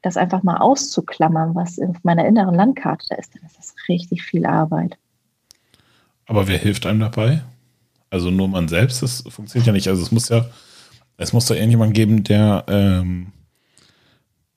das 0.01 0.17
einfach 0.17 0.43
mal 0.43 0.59
auszuklammern, 0.59 1.55
was 1.55 1.79
in 1.79 1.97
meiner 2.03 2.27
inneren 2.27 2.55
Landkarte 2.55 3.07
da 3.11 3.17
ist, 3.17 3.35
dann 3.35 3.45
ist 3.45 3.59
das 3.59 3.75
richtig 3.89 4.23
viel 4.23 4.47
Arbeit. 4.47 4.97
Aber 6.27 6.49
wer 6.49 6.59
hilft 6.59 6.87
einem 6.87 7.01
dabei? 7.01 7.43
Also 8.11 8.31
nur 8.31 8.49
man 8.49 8.69
selbst, 8.69 9.03
das 9.03 9.25
funktioniert 9.29 9.67
ja 9.67 9.73
nicht. 9.73 9.89
Also 9.89 10.03
es 10.03 10.13
muss 10.13 10.29
ja, 10.29 10.47
es 11.17 11.33
muss 11.33 11.47
da 11.47 11.55
irgendjemand 11.55 11.95
geben, 11.95 12.25
der, 12.25 12.65
ähm, 12.69 13.33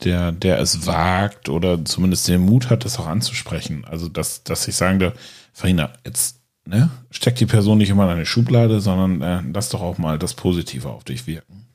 der, 0.04 0.32
der 0.32 0.60
es 0.60 0.86
wagt 0.86 1.50
oder 1.50 1.84
zumindest 1.86 2.28
den 2.28 2.42
Mut 2.42 2.70
hat, 2.70 2.86
das 2.86 3.00
auch 3.00 3.08
anzusprechen. 3.08 3.86
Also 3.86 4.10
dass, 4.10 4.44
dass 4.44 4.68
ich 4.68 4.76
sagen 4.76 5.00
darf, 5.00 5.14
Farina, 5.54 5.92
jetzt 6.06 6.42
ne, 6.66 6.90
steck 7.12 7.36
die 7.36 7.46
Person 7.46 7.78
nicht 7.78 7.90
immer 7.90 8.04
in 8.04 8.12
eine 8.12 8.26
Schublade, 8.26 8.80
sondern 8.80 9.22
äh, 9.22 9.42
lass 9.54 9.70
doch 9.70 9.82
auch 9.82 9.98
mal 9.98 10.20
das 10.20 10.34
Positive 10.34 10.90
auf 10.90 11.04
dich 11.04 11.26
wirken. 11.28 11.67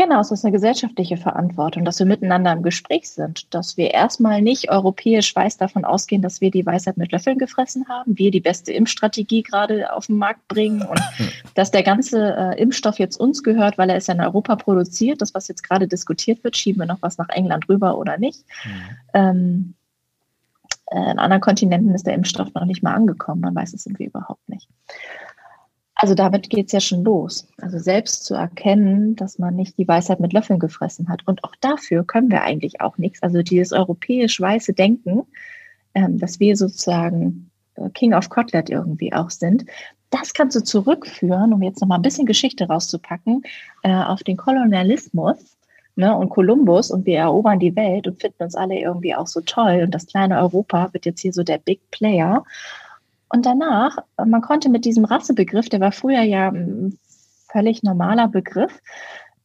Genau, 0.00 0.18
es 0.22 0.30
ist 0.30 0.46
eine 0.46 0.52
gesellschaftliche 0.52 1.18
Verantwortung, 1.18 1.84
dass 1.84 1.98
wir 1.98 2.06
miteinander 2.06 2.50
im 2.54 2.62
Gespräch 2.62 3.10
sind, 3.10 3.52
dass 3.52 3.76
wir 3.76 3.90
erstmal 3.90 4.40
nicht 4.40 4.70
europäisch 4.70 5.36
weiß 5.36 5.58
davon 5.58 5.84
ausgehen, 5.84 6.22
dass 6.22 6.40
wir 6.40 6.50
die 6.50 6.64
Weisheit 6.64 6.96
mit 6.96 7.12
Löffeln 7.12 7.36
gefressen 7.36 7.86
haben, 7.86 8.16
wir 8.16 8.30
die 8.30 8.40
beste 8.40 8.72
Impfstrategie 8.72 9.42
gerade 9.42 9.92
auf 9.92 10.06
den 10.06 10.16
Markt 10.16 10.48
bringen 10.48 10.80
und 10.80 10.98
dass 11.54 11.70
der 11.70 11.82
ganze 11.82 12.34
äh, 12.34 12.62
Impfstoff 12.62 12.98
jetzt 12.98 13.18
uns 13.18 13.42
gehört, 13.42 13.76
weil 13.76 13.90
er 13.90 13.98
ist 13.98 14.08
ja 14.08 14.14
in 14.14 14.22
Europa 14.22 14.56
produziert. 14.56 15.20
Das, 15.20 15.34
was 15.34 15.48
jetzt 15.48 15.68
gerade 15.68 15.86
diskutiert 15.86 16.42
wird, 16.44 16.56
schieben 16.56 16.80
wir 16.80 16.86
noch 16.86 17.02
was 17.02 17.18
nach 17.18 17.28
England 17.28 17.68
rüber 17.68 17.98
oder 17.98 18.16
nicht. 18.16 18.46
Mhm. 18.64 18.80
Ähm, 19.12 19.74
äh, 20.86 21.10
in 21.10 21.18
anderen 21.18 21.42
Kontinenten 21.42 21.94
ist 21.94 22.06
der 22.06 22.14
Impfstoff 22.14 22.54
noch 22.54 22.64
nicht 22.64 22.82
mal 22.82 22.94
angekommen, 22.94 23.42
man 23.42 23.54
weiß 23.54 23.74
es 23.74 23.84
irgendwie 23.84 24.06
überhaupt 24.06 24.48
nicht. 24.48 24.66
Also 26.02 26.14
damit 26.14 26.48
geht 26.48 26.68
es 26.68 26.72
ja 26.72 26.80
schon 26.80 27.04
los. 27.04 27.46
Also 27.60 27.78
selbst 27.78 28.24
zu 28.24 28.34
erkennen, 28.34 29.16
dass 29.16 29.38
man 29.38 29.54
nicht 29.54 29.76
die 29.76 29.86
Weisheit 29.86 30.18
mit 30.18 30.32
Löffeln 30.32 30.58
gefressen 30.58 31.10
hat. 31.10 31.26
Und 31.26 31.44
auch 31.44 31.54
dafür 31.60 32.04
können 32.04 32.30
wir 32.30 32.42
eigentlich 32.42 32.80
auch 32.80 32.96
nichts. 32.96 33.22
Also 33.22 33.42
dieses 33.42 33.72
europäisch-weiße 33.72 34.72
Denken, 34.72 35.26
ähm, 35.94 36.18
dass 36.18 36.40
wir 36.40 36.56
sozusagen 36.56 37.50
äh, 37.74 37.90
King 37.90 38.14
of 38.14 38.30
Kotlet 38.30 38.70
irgendwie 38.70 39.12
auch 39.12 39.28
sind, 39.28 39.66
das 40.08 40.32
kannst 40.32 40.56
du 40.56 40.64
zurückführen, 40.64 41.52
um 41.52 41.62
jetzt 41.62 41.82
nochmal 41.82 41.98
ein 41.98 42.02
bisschen 42.02 42.24
Geschichte 42.24 42.66
rauszupacken, 42.66 43.42
äh, 43.82 43.92
auf 43.92 44.22
den 44.22 44.38
Kolonialismus 44.38 45.58
ne, 45.96 46.16
und 46.16 46.30
Kolumbus 46.30 46.90
und 46.90 47.04
wir 47.04 47.18
erobern 47.18 47.58
die 47.58 47.76
Welt 47.76 48.06
und 48.06 48.22
finden 48.22 48.42
uns 48.42 48.54
alle 48.54 48.78
irgendwie 48.78 49.14
auch 49.14 49.26
so 49.26 49.42
toll. 49.42 49.82
Und 49.84 49.94
das 49.94 50.06
kleine 50.06 50.38
Europa 50.38 50.94
wird 50.94 51.04
jetzt 51.04 51.20
hier 51.20 51.34
so 51.34 51.42
der 51.42 51.58
Big 51.58 51.90
Player. 51.90 52.42
Und 53.30 53.46
danach, 53.46 53.98
man 54.16 54.42
konnte 54.42 54.68
mit 54.68 54.84
diesem 54.84 55.04
Rassebegriff, 55.04 55.68
der 55.68 55.80
war 55.80 55.92
früher 55.92 56.22
ja 56.22 56.48
ein 56.48 56.98
völlig 57.50 57.82
normaler 57.82 58.28
Begriff, 58.28 58.80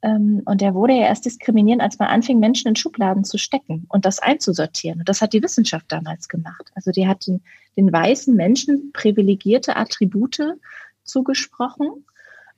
ähm, 0.05 0.43
und 0.45 0.61
der 0.61 0.75
wurde 0.75 0.93
ja 0.93 1.07
erst 1.07 1.25
diskriminierend, 1.25 1.81
als 1.81 1.97
man 1.97 2.09
anfing, 2.09 2.39
Menschen 2.39 2.67
in 2.67 2.75
Schubladen 2.75 3.23
zu 3.23 3.37
stecken 3.37 3.85
und 3.89 4.05
das 4.05 4.19
einzusortieren. 4.19 4.99
Und 4.99 5.09
das 5.09 5.21
hat 5.21 5.33
die 5.33 5.41
Wissenschaft 5.41 5.85
damals 5.91 6.29
gemacht. 6.29 6.71
Also 6.75 6.91
die 6.91 7.07
hat 7.07 7.25
den, 7.25 7.41
den 7.75 7.91
weißen 7.91 8.35
Menschen 8.35 8.91
privilegierte 8.93 9.75
Attribute 9.75 10.57
zugesprochen 11.03 12.05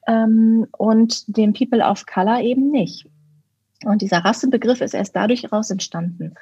ähm, 0.08 0.68
und 0.78 1.38
dem 1.38 1.54
People 1.54 1.84
of 1.84 2.06
Color 2.06 2.42
eben 2.42 2.70
nicht. 2.70 3.06
Und 3.86 4.02
dieser 4.02 4.20
Rassebegriff 4.20 4.82
ist 4.82 4.94
erst 4.94 5.16
dadurch 5.16 5.44
heraus 5.44 5.70
entstanden 5.70 6.34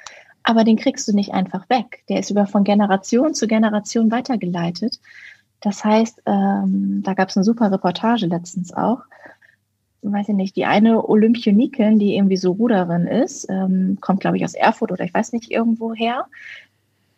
aber 0.46 0.62
den 0.62 0.76
kriegst 0.76 1.06
du 1.08 1.12
nicht 1.12 1.34
einfach 1.34 1.68
weg. 1.68 2.04
Der 2.08 2.20
ist 2.20 2.30
über 2.30 2.46
von 2.46 2.62
Generation 2.62 3.34
zu 3.34 3.48
Generation 3.48 4.12
weitergeleitet. 4.12 5.00
Das 5.60 5.84
heißt, 5.84 6.22
ähm, 6.24 7.02
da 7.04 7.14
gab 7.14 7.30
es 7.30 7.36
eine 7.36 7.42
super 7.42 7.72
Reportage 7.72 8.26
letztens 8.26 8.72
auch. 8.72 9.00
Weiß 10.02 10.28
ich 10.28 10.36
nicht, 10.36 10.54
die 10.54 10.64
eine 10.64 11.08
Olympionikin, 11.08 11.98
die 11.98 12.14
irgendwie 12.14 12.36
so 12.36 12.52
Ruderin 12.52 13.08
ist, 13.08 13.50
ähm, 13.50 13.98
kommt, 14.00 14.20
glaube 14.20 14.36
ich, 14.36 14.44
aus 14.44 14.54
Erfurt 14.54 14.92
oder 14.92 15.04
ich 15.04 15.12
weiß 15.12 15.32
nicht 15.32 15.50
irgendwo 15.50 15.92
her, 15.94 16.26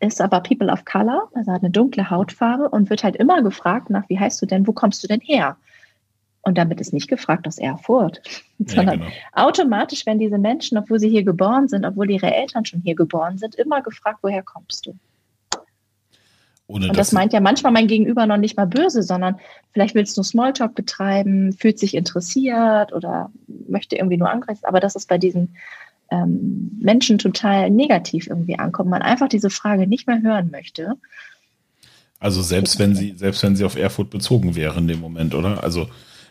ist 0.01 0.23
aber 0.23 0.41
People 0.41 0.73
of 0.73 0.87
Color, 0.87 1.29
also 1.35 1.53
hat 1.53 1.63
eine 1.63 1.71
dunkle 1.71 2.09
Hautfarbe 2.09 2.71
und 2.71 2.89
wird 2.89 3.05
halt 3.05 3.17
immer 3.17 3.43
gefragt 3.43 3.91
nach, 3.91 4.09
wie 4.09 4.19
heißt 4.19 4.41
du 4.41 4.47
denn, 4.47 4.67
wo 4.67 4.73
kommst 4.73 5.03
du 5.03 5.07
denn 5.07 5.21
her? 5.21 5.59
Und 6.43 6.57
damit 6.57 6.81
ist 6.81 6.93
nicht 6.93 7.09
gefragt 7.09 7.47
aus 7.47 7.59
Erfurt, 7.59 8.23
sondern 8.59 9.01
genau. 9.01 9.11
automatisch 9.33 10.07
werden 10.07 10.19
diese 10.19 10.39
Menschen, 10.39 10.79
obwohl 10.79 10.99
sie 10.99 11.11
hier 11.11 11.25
geboren 11.25 11.69
sind, 11.69 11.85
obwohl 11.85 12.11
ihre 12.11 12.35
Eltern 12.35 12.65
schon 12.65 12.81
hier 12.81 12.95
geboren 12.95 13.39
sind, 13.39 13.55
immer 13.57 13.83
gefragt, 13.83 14.21
woher 14.23 14.43
kommst 14.43 14.87
du? 14.87 14.95
Ohne 16.69 16.89
und 16.89 16.97
das 16.99 17.13
meint 17.13 17.33
ja 17.33 17.41
manchmal 17.41 17.73
mein 17.73 17.87
Gegenüber 17.87 18.27
noch 18.27 18.37
nicht 18.37 18.57
mal 18.59 18.67
böse, 18.67 19.03
sondern 19.03 19.41
vielleicht 19.73 19.95
willst 19.95 20.17
du 20.19 20.23
Smalltalk 20.23 20.75
betreiben, 20.75 21.55
fühlt 21.55 21.79
sich 21.79 21.95
interessiert 21.95 22.93
oder 22.93 23.31
möchte 23.69 23.97
irgendwie 23.97 24.19
nur 24.19 24.31
angreifen. 24.31 24.67
Aber 24.67 24.79
das 24.79 24.95
ist 24.95 25.09
bei 25.09 25.17
diesen 25.17 25.57
ähm, 26.11 26.79
Menschen 26.79 27.17
total 27.17 27.71
negativ 27.71 28.27
irgendwie 28.27 28.59
ankommt, 28.59 28.91
man 28.91 29.01
einfach 29.01 29.29
diese 29.29 29.49
Frage 29.49 29.87
nicht 29.87 30.07
mehr 30.07 30.21
hören 30.21 30.51
möchte. 30.51 30.97
Also 32.21 32.43
selbst 32.43 32.79
wenn 32.79 32.95
sie, 32.95 33.15
selbst 33.17 33.43
wenn 33.43 33.57
sie 33.57 33.65
auf 33.65 33.77
Erfurt 33.77 34.11
bezogen 34.11 34.55
wäre 34.55 34.79
in 34.79 34.89
dem 34.89 35.01
Moment, 35.01 35.35
oder? 35.35 35.63
Also 35.65 35.89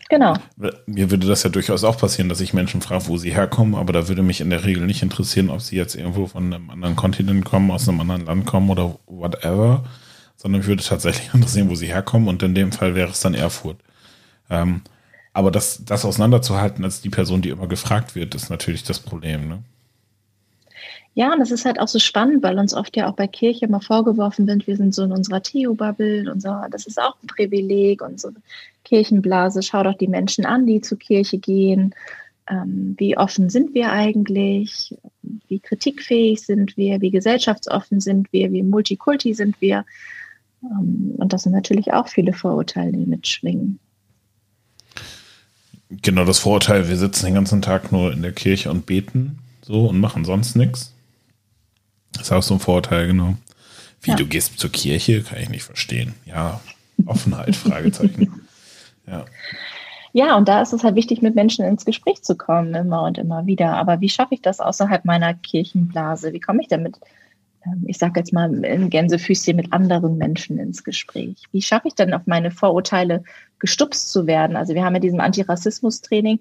Genau. 0.10 0.36
Mir 0.86 1.12
würde 1.12 1.28
das 1.28 1.44
ja 1.44 1.50
durchaus 1.50 1.84
auch 1.84 1.98
passieren, 1.98 2.30
dass 2.30 2.40
ich 2.40 2.54
Menschen 2.54 2.82
frage, 2.82 3.08
wo 3.08 3.18
sie 3.18 3.34
herkommen, 3.34 3.76
aber 3.76 3.92
da 3.92 4.08
würde 4.08 4.24
mich 4.24 4.40
in 4.40 4.50
der 4.50 4.64
Regel 4.64 4.86
nicht 4.86 5.02
interessieren, 5.02 5.50
ob 5.50 5.62
sie 5.62 5.76
jetzt 5.76 5.96
irgendwo 5.96 6.28
von 6.28 6.54
einem 6.54 6.70
anderen 6.70 6.96
Kontinent 6.96 7.44
kommen, 7.44 7.72
aus 7.72 7.90
einem 7.90 8.00
anderen 8.00 8.26
Land 8.26 8.46
kommen 8.46 8.70
oder 8.70 8.98
whatever, 9.06 9.84
sondern 10.38 10.60
mich 10.60 10.68
würde 10.68 10.84
tatsächlich 10.84 11.30
interessieren, 11.34 11.70
wo 11.70 11.76
sie 11.76 11.88
herkommen 11.88 12.30
und 12.30 12.42
in 12.42 12.56
dem 12.56 12.72
Fall 12.72 12.96
wäre 12.96 13.12
es 13.12 13.20
dann 13.20 13.34
Erfurt. 13.34 13.78
Ähm, 14.50 14.82
aber 15.34 15.52
das, 15.52 15.84
das 15.86 16.06
auseinanderzuhalten 16.06 16.84
als 16.84 17.02
die 17.02 17.10
Person, 17.10 17.42
die 17.42 17.50
immer 17.50 17.68
gefragt 17.68 18.16
wird, 18.16 18.34
ist 18.34 18.50
natürlich 18.50 18.84
das 18.84 19.00
Problem. 19.00 19.48
Ne? 19.48 19.64
Ja, 21.18 21.34
und 21.34 21.40
das 21.40 21.50
ist 21.50 21.66
halt 21.66 21.80
auch 21.80 21.88
so 21.88 21.98
spannend, 21.98 22.44
weil 22.44 22.60
uns 22.60 22.76
oft 22.76 22.96
ja 22.96 23.10
auch 23.10 23.16
bei 23.16 23.26
Kirche 23.26 23.66
immer 23.66 23.82
vorgeworfen 23.82 24.46
wird, 24.46 24.68
wir 24.68 24.78
sind 24.78 24.94
so 24.94 25.04
in 25.04 25.12
unserer 25.12 25.42
Theo-Bubble 25.42 26.32
und 26.32 26.44
so. 26.44 26.54
Das 26.70 26.86
ist 26.86 27.02
auch 27.02 27.16
ein 27.24 27.26
Privileg 27.26 28.04
und 28.04 28.22
so 28.22 28.30
Kirchenblase. 28.84 29.64
Schau 29.64 29.82
doch 29.82 29.98
die 29.98 30.08
Menschen 30.08 30.46
an, 30.46 30.68
die 30.68 30.80
zur 30.80 31.00
Kirche 31.00 31.40
gehen. 31.40 31.96
Ähm, 32.48 32.94
wie 33.00 33.18
offen 33.18 33.50
sind 33.50 33.74
wir 33.74 33.92
eigentlich? 33.92 34.96
Wie 35.48 35.60
kritikfähig 35.60 36.46
sind 36.46 36.78
wir? 36.78 37.02
Wie 37.02 37.10
gesellschaftsoffen 37.10 38.00
sind 38.00 38.32
wir? 38.32 38.52
Wie 38.52 38.62
multikulti 38.62 39.34
sind 39.34 39.60
wir? 39.60 39.86
Ähm, 40.62 41.16
und 41.18 41.34
das 41.34 41.42
sind 41.42 41.54
natürlich 41.54 41.94
auch 41.94 42.10
viele 42.10 42.34
Vorurteile, 42.34 42.92
die 42.92 43.08
mitschwingen. 43.08 43.80
Genau, 45.90 46.26
das 46.26 46.38
Vorurteil, 46.38 46.88
wir 46.88 46.98
sitzen 46.98 47.26
den 47.26 47.34
ganzen 47.34 47.64
Tag 47.64 47.92
nur 47.92 48.14
in 48.14 48.22
der 48.22 48.34
Kirche 48.34 48.70
und 48.70 48.86
beten 48.86 49.40
so 49.64 49.88
und 49.88 50.00
machen 50.00 50.24
sonst 50.24 50.56
nichts. 50.56 50.94
Das 52.18 52.28
ist 52.28 52.32
auch 52.32 52.44
so 52.44 52.56
ein 52.56 52.60
Vorteil, 52.60 53.08
genau. 53.08 53.36
Wie, 54.02 54.12
ja. 54.12 54.16
du 54.16 54.26
gehst 54.26 54.60
zur 54.60 54.72
Kirche? 54.72 55.24
Kann 55.24 55.40
ich 55.40 55.50
nicht 55.50 55.64
verstehen. 55.64 56.14
Ja, 56.26 56.60
Offenheit, 57.06 57.56
Fragezeichen. 57.56 58.48
Ja. 59.08 59.26
Ja, 60.14 60.36
und 60.36 60.48
da 60.48 60.62
ist 60.62 60.74
es 60.74 60.84
halt 60.84 60.96
wichtig, 60.96 61.22
mit 61.22 61.36
Menschen 61.36 61.64
ins 61.66 61.86
Gespräch 61.86 62.24
zu 62.24 62.36
kommen, 62.36 62.74
immer 62.74 63.04
und 63.04 63.18
immer 63.18 63.46
wieder. 63.46 63.76
Aber 63.78 64.02
wie 64.02 64.10
schaffe 64.10 64.34
ich 64.34 64.42
das 64.42 64.60
außerhalb 64.60 65.06
meiner 65.06 65.34
Kirchenblase? 65.36 66.34
Wie 66.34 66.40
komme 66.40 66.62
ich 66.62 66.68
damit, 66.68 66.98
ähm, 67.66 67.84
ich 67.86 68.00
sage 68.00 68.20
jetzt 68.20 68.34
mal 68.34 68.52
in 68.66 68.90
Gänsefüßchen, 68.90 69.56
mit 69.56 69.74
anderen 69.74 70.18
Menschen 70.18 70.58
ins 70.58 70.84
Gespräch? 70.84 71.44
Wie 71.52 71.62
schaffe 71.62 71.90
ich 71.90 71.96
denn 71.96 72.16
auf 72.16 72.24
meine 72.26 72.50
Vorurteile 72.50 73.24
gestupst 73.60 74.12
zu 74.12 74.26
werden? 74.26 74.56
Also 74.56 74.74
wir 74.74 74.84
haben 74.84 74.96
ja 74.96 75.02
diesem 75.02 75.20
Antirassismus-Training, 75.20 76.40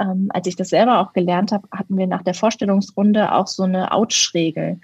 ähm, 0.00 0.28
als 0.30 0.46
ich 0.46 0.56
das 0.56 0.68
selber 0.68 0.98
auch 0.98 1.12
gelernt 1.12 1.52
habe, 1.52 1.68
hatten 1.70 1.96
wir 1.96 2.06
nach 2.06 2.22
der 2.22 2.34
Vorstellungsrunde 2.34 3.32
auch 3.32 3.46
so 3.46 3.62
eine 3.62 3.92
Ouch-Regel. 3.92 4.80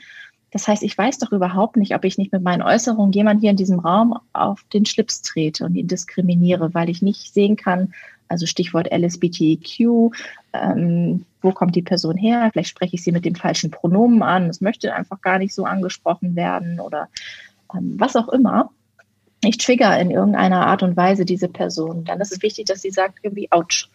Das 0.51 0.67
heißt, 0.67 0.83
ich 0.83 0.97
weiß 0.97 1.19
doch 1.19 1.33
überhaupt 1.33 1.77
nicht, 1.77 1.95
ob 1.95 2.05
ich 2.05 2.19
nicht 2.19 2.33
mit 2.33 2.43
meinen 2.43 2.63
Äußerungen 2.63 3.13
jemand 3.13 3.41
hier 3.41 3.51
in 3.51 3.57
diesem 3.57 3.79
Raum 3.79 4.19
auf 4.33 4.65
den 4.73 4.85
Schlips 4.85 5.23
trete 5.23 5.65
und 5.65 5.77
ihn 5.77 5.87
diskriminiere, 5.87 6.75
weil 6.75 6.91
ich 6.91 7.03
nicht 7.03 7.33
sehen 7.33 7.57
kann, 7.57 7.95
also 8.29 8.47
Stichwort 8.47 8.91
LSBTQ, 8.93 10.13
ähm, 10.53 11.25
wo 11.43 11.53
kommt 11.53 11.75
die 11.75 11.83
Person 11.83 12.17
her? 12.17 12.51
Vielleicht 12.53 12.71
spreche 12.71 12.95
ich 12.95 13.03
sie 13.03 13.13
mit 13.13 13.25
dem 13.25 13.35
falschen 13.35 13.71
Pronomen 13.71 14.23
an, 14.23 14.49
es 14.49 14.61
möchte 14.61 14.95
einfach 14.95 15.21
gar 15.21 15.39
nicht 15.39 15.55
so 15.55 15.65
angesprochen 15.65 16.37
werden 16.37 16.81
oder 16.81 17.09
ähm, 17.75 17.97
was 17.99 18.17
auch 18.17 18.29
immer. 18.29 18.71
ich 19.43 19.59
trigger 19.59 19.99
in 19.99 20.11
irgendeiner 20.11 20.67
Art 20.67 20.83
und 20.83 20.97
Weise 20.97 21.25
diese 21.25 21.49
Person, 21.49 22.05
dann 22.05 22.21
ist 22.21 22.33
es 22.33 22.43
wichtig, 22.43 22.67
dass 22.67 22.83
sie 22.83 22.91
sagt 22.91 23.19
irgendwie 23.23 23.51
ouch 23.51 23.89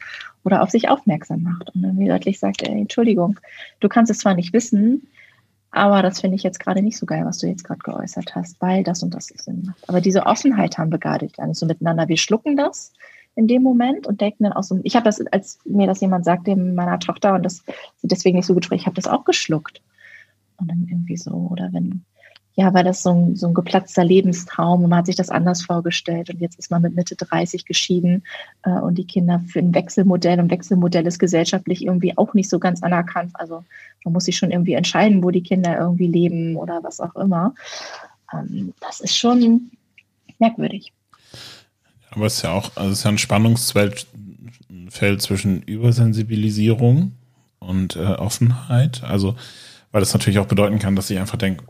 oder 0.44 0.62
auf 0.62 0.70
sich 0.70 0.90
aufmerksam 0.90 1.44
macht 1.44 1.74
und 1.74 1.84
dann 1.84 2.00
deutlich 2.06 2.40
sagt, 2.40 2.62
ey, 2.64 2.82
Entschuldigung, 2.82 3.40
du 3.80 3.90
kannst 3.90 4.12
es 4.12 4.20
zwar 4.20 4.36
nicht 4.36 4.54
wissen, 4.54 5.08
aber 5.76 6.02
das 6.02 6.22
finde 6.22 6.38
ich 6.38 6.44
jetzt 6.44 6.62
gerade 6.62 6.82
nicht 6.82 6.98
so 6.98 7.06
geil, 7.06 7.26
was 7.26 7.38
du 7.40 7.48
jetzt 7.48 7.66
gerade 7.66 7.82
geäußert 7.82 8.34
hast, 8.34 8.62
weil 8.62 8.82
das 8.84 9.04
und 9.04 9.14
das 9.14 9.28
Sinn 9.28 9.64
macht. 9.66 9.90
Aber 9.90 10.00
diese 10.00 10.26
Offenheit 10.26 10.78
haben 10.78 10.90
wir 10.90 11.00
gerade 11.00 11.28
gar 11.28 11.48
nicht 11.48 11.60
so 11.60 11.66
miteinander. 11.66 12.08
Wir 12.08 12.16
schlucken 12.16 12.56
das 12.56 12.94
in 13.36 13.48
dem 13.48 13.62
Moment 13.62 14.08
und 14.08 14.22
denken 14.22 14.46
dann 14.46 14.54
auch 14.54 14.64
so, 14.64 14.80
ich 14.84 14.96
habe 14.96 15.04
das, 15.04 15.20
als 15.34 15.60
mir 15.66 15.86
das 15.86 16.00
jemand 16.00 16.24
sagte, 16.24 16.56
meiner 16.56 16.98
Tochter 17.00 17.36
und 17.36 17.44
das 17.44 17.66
sie 17.98 18.08
deswegen 18.08 18.38
nicht 18.38 18.46
so 18.46 18.54
gut 18.54 18.64
spricht, 18.64 18.84
ich 18.84 18.86
habe 18.86 18.96
das 18.96 19.08
auch 19.08 19.26
geschluckt. 19.26 19.82
Und 20.58 20.72
dann 20.72 20.88
irgendwie 20.90 21.18
so, 21.18 21.32
oder 21.32 21.68
wenn, 21.74 22.06
ja, 22.58 22.74
war 22.74 22.84
das 22.84 23.04
so 23.04 23.12
ein, 23.12 23.36
so 23.36 23.48
ein 23.48 23.54
geplatzter 23.54 24.06
Lebenstraum 24.06 24.84
und 24.84 24.90
man 24.90 25.00
hat 25.00 25.08
sich 25.08 25.18
das 25.18 25.30
anders 25.30 25.62
vorgestellt 25.62 26.30
und 26.30 26.40
jetzt 26.40 26.58
ist 26.58 26.72
man 26.72 26.82
mit 26.82 26.96
Mitte 26.96 27.16
30 27.16 27.66
geschieden 27.66 28.24
äh, 28.64 28.70
und 28.70 28.98
die 28.98 29.06
Kinder 29.06 29.42
für 29.48 29.60
ein 29.60 29.76
Wechselmodell 29.76 30.40
und 30.40 30.50
Wechselmodell 30.50 31.06
ist 31.06 31.20
gesellschaftlich 31.20 31.86
irgendwie 31.86 32.18
auch 32.18 32.34
nicht 32.34 32.50
so 32.50 32.58
ganz 32.58 32.82
anerkannt. 32.82 33.32
Also 33.34 33.66
man 34.06 34.14
muss 34.14 34.26
sich 34.26 34.38
schon 34.38 34.52
irgendwie 34.52 34.74
entscheiden, 34.74 35.22
wo 35.22 35.32
die 35.32 35.44
Kinder 35.44 35.78
irgendwie 35.78 36.08
leben 36.08 36.56
oder 36.56 36.82
was 36.82 37.02
auch 37.02 37.16
immer. 37.16 37.54
Ähm, 38.34 38.74
das 38.80 39.02
ist 39.02 39.18
schon 39.18 39.72
merkwürdig. 40.40 40.94
Aber 42.12 42.28
es 42.28 42.36
ist 42.36 42.44
ja 42.44 42.54
auch, 42.54 42.72
also 42.76 42.92
es 42.92 43.00
ist 43.00 43.04
ja 43.04 43.12
ein 43.12 43.18
Spannungsfeld 43.18 44.08
zwischen 45.20 45.62
Übersensibilisierung 45.64 47.12
und 47.60 47.98
äh, 47.98 48.00
Offenheit. 48.00 49.04
Also, 49.04 49.36
weil 49.92 50.00
das 50.00 50.14
natürlich 50.14 50.40
auch 50.40 50.46
bedeuten 50.46 50.80
kann, 50.80 50.96
dass 50.96 51.10
ich 51.10 51.20
einfach 51.20 51.38
denke, 51.38 51.66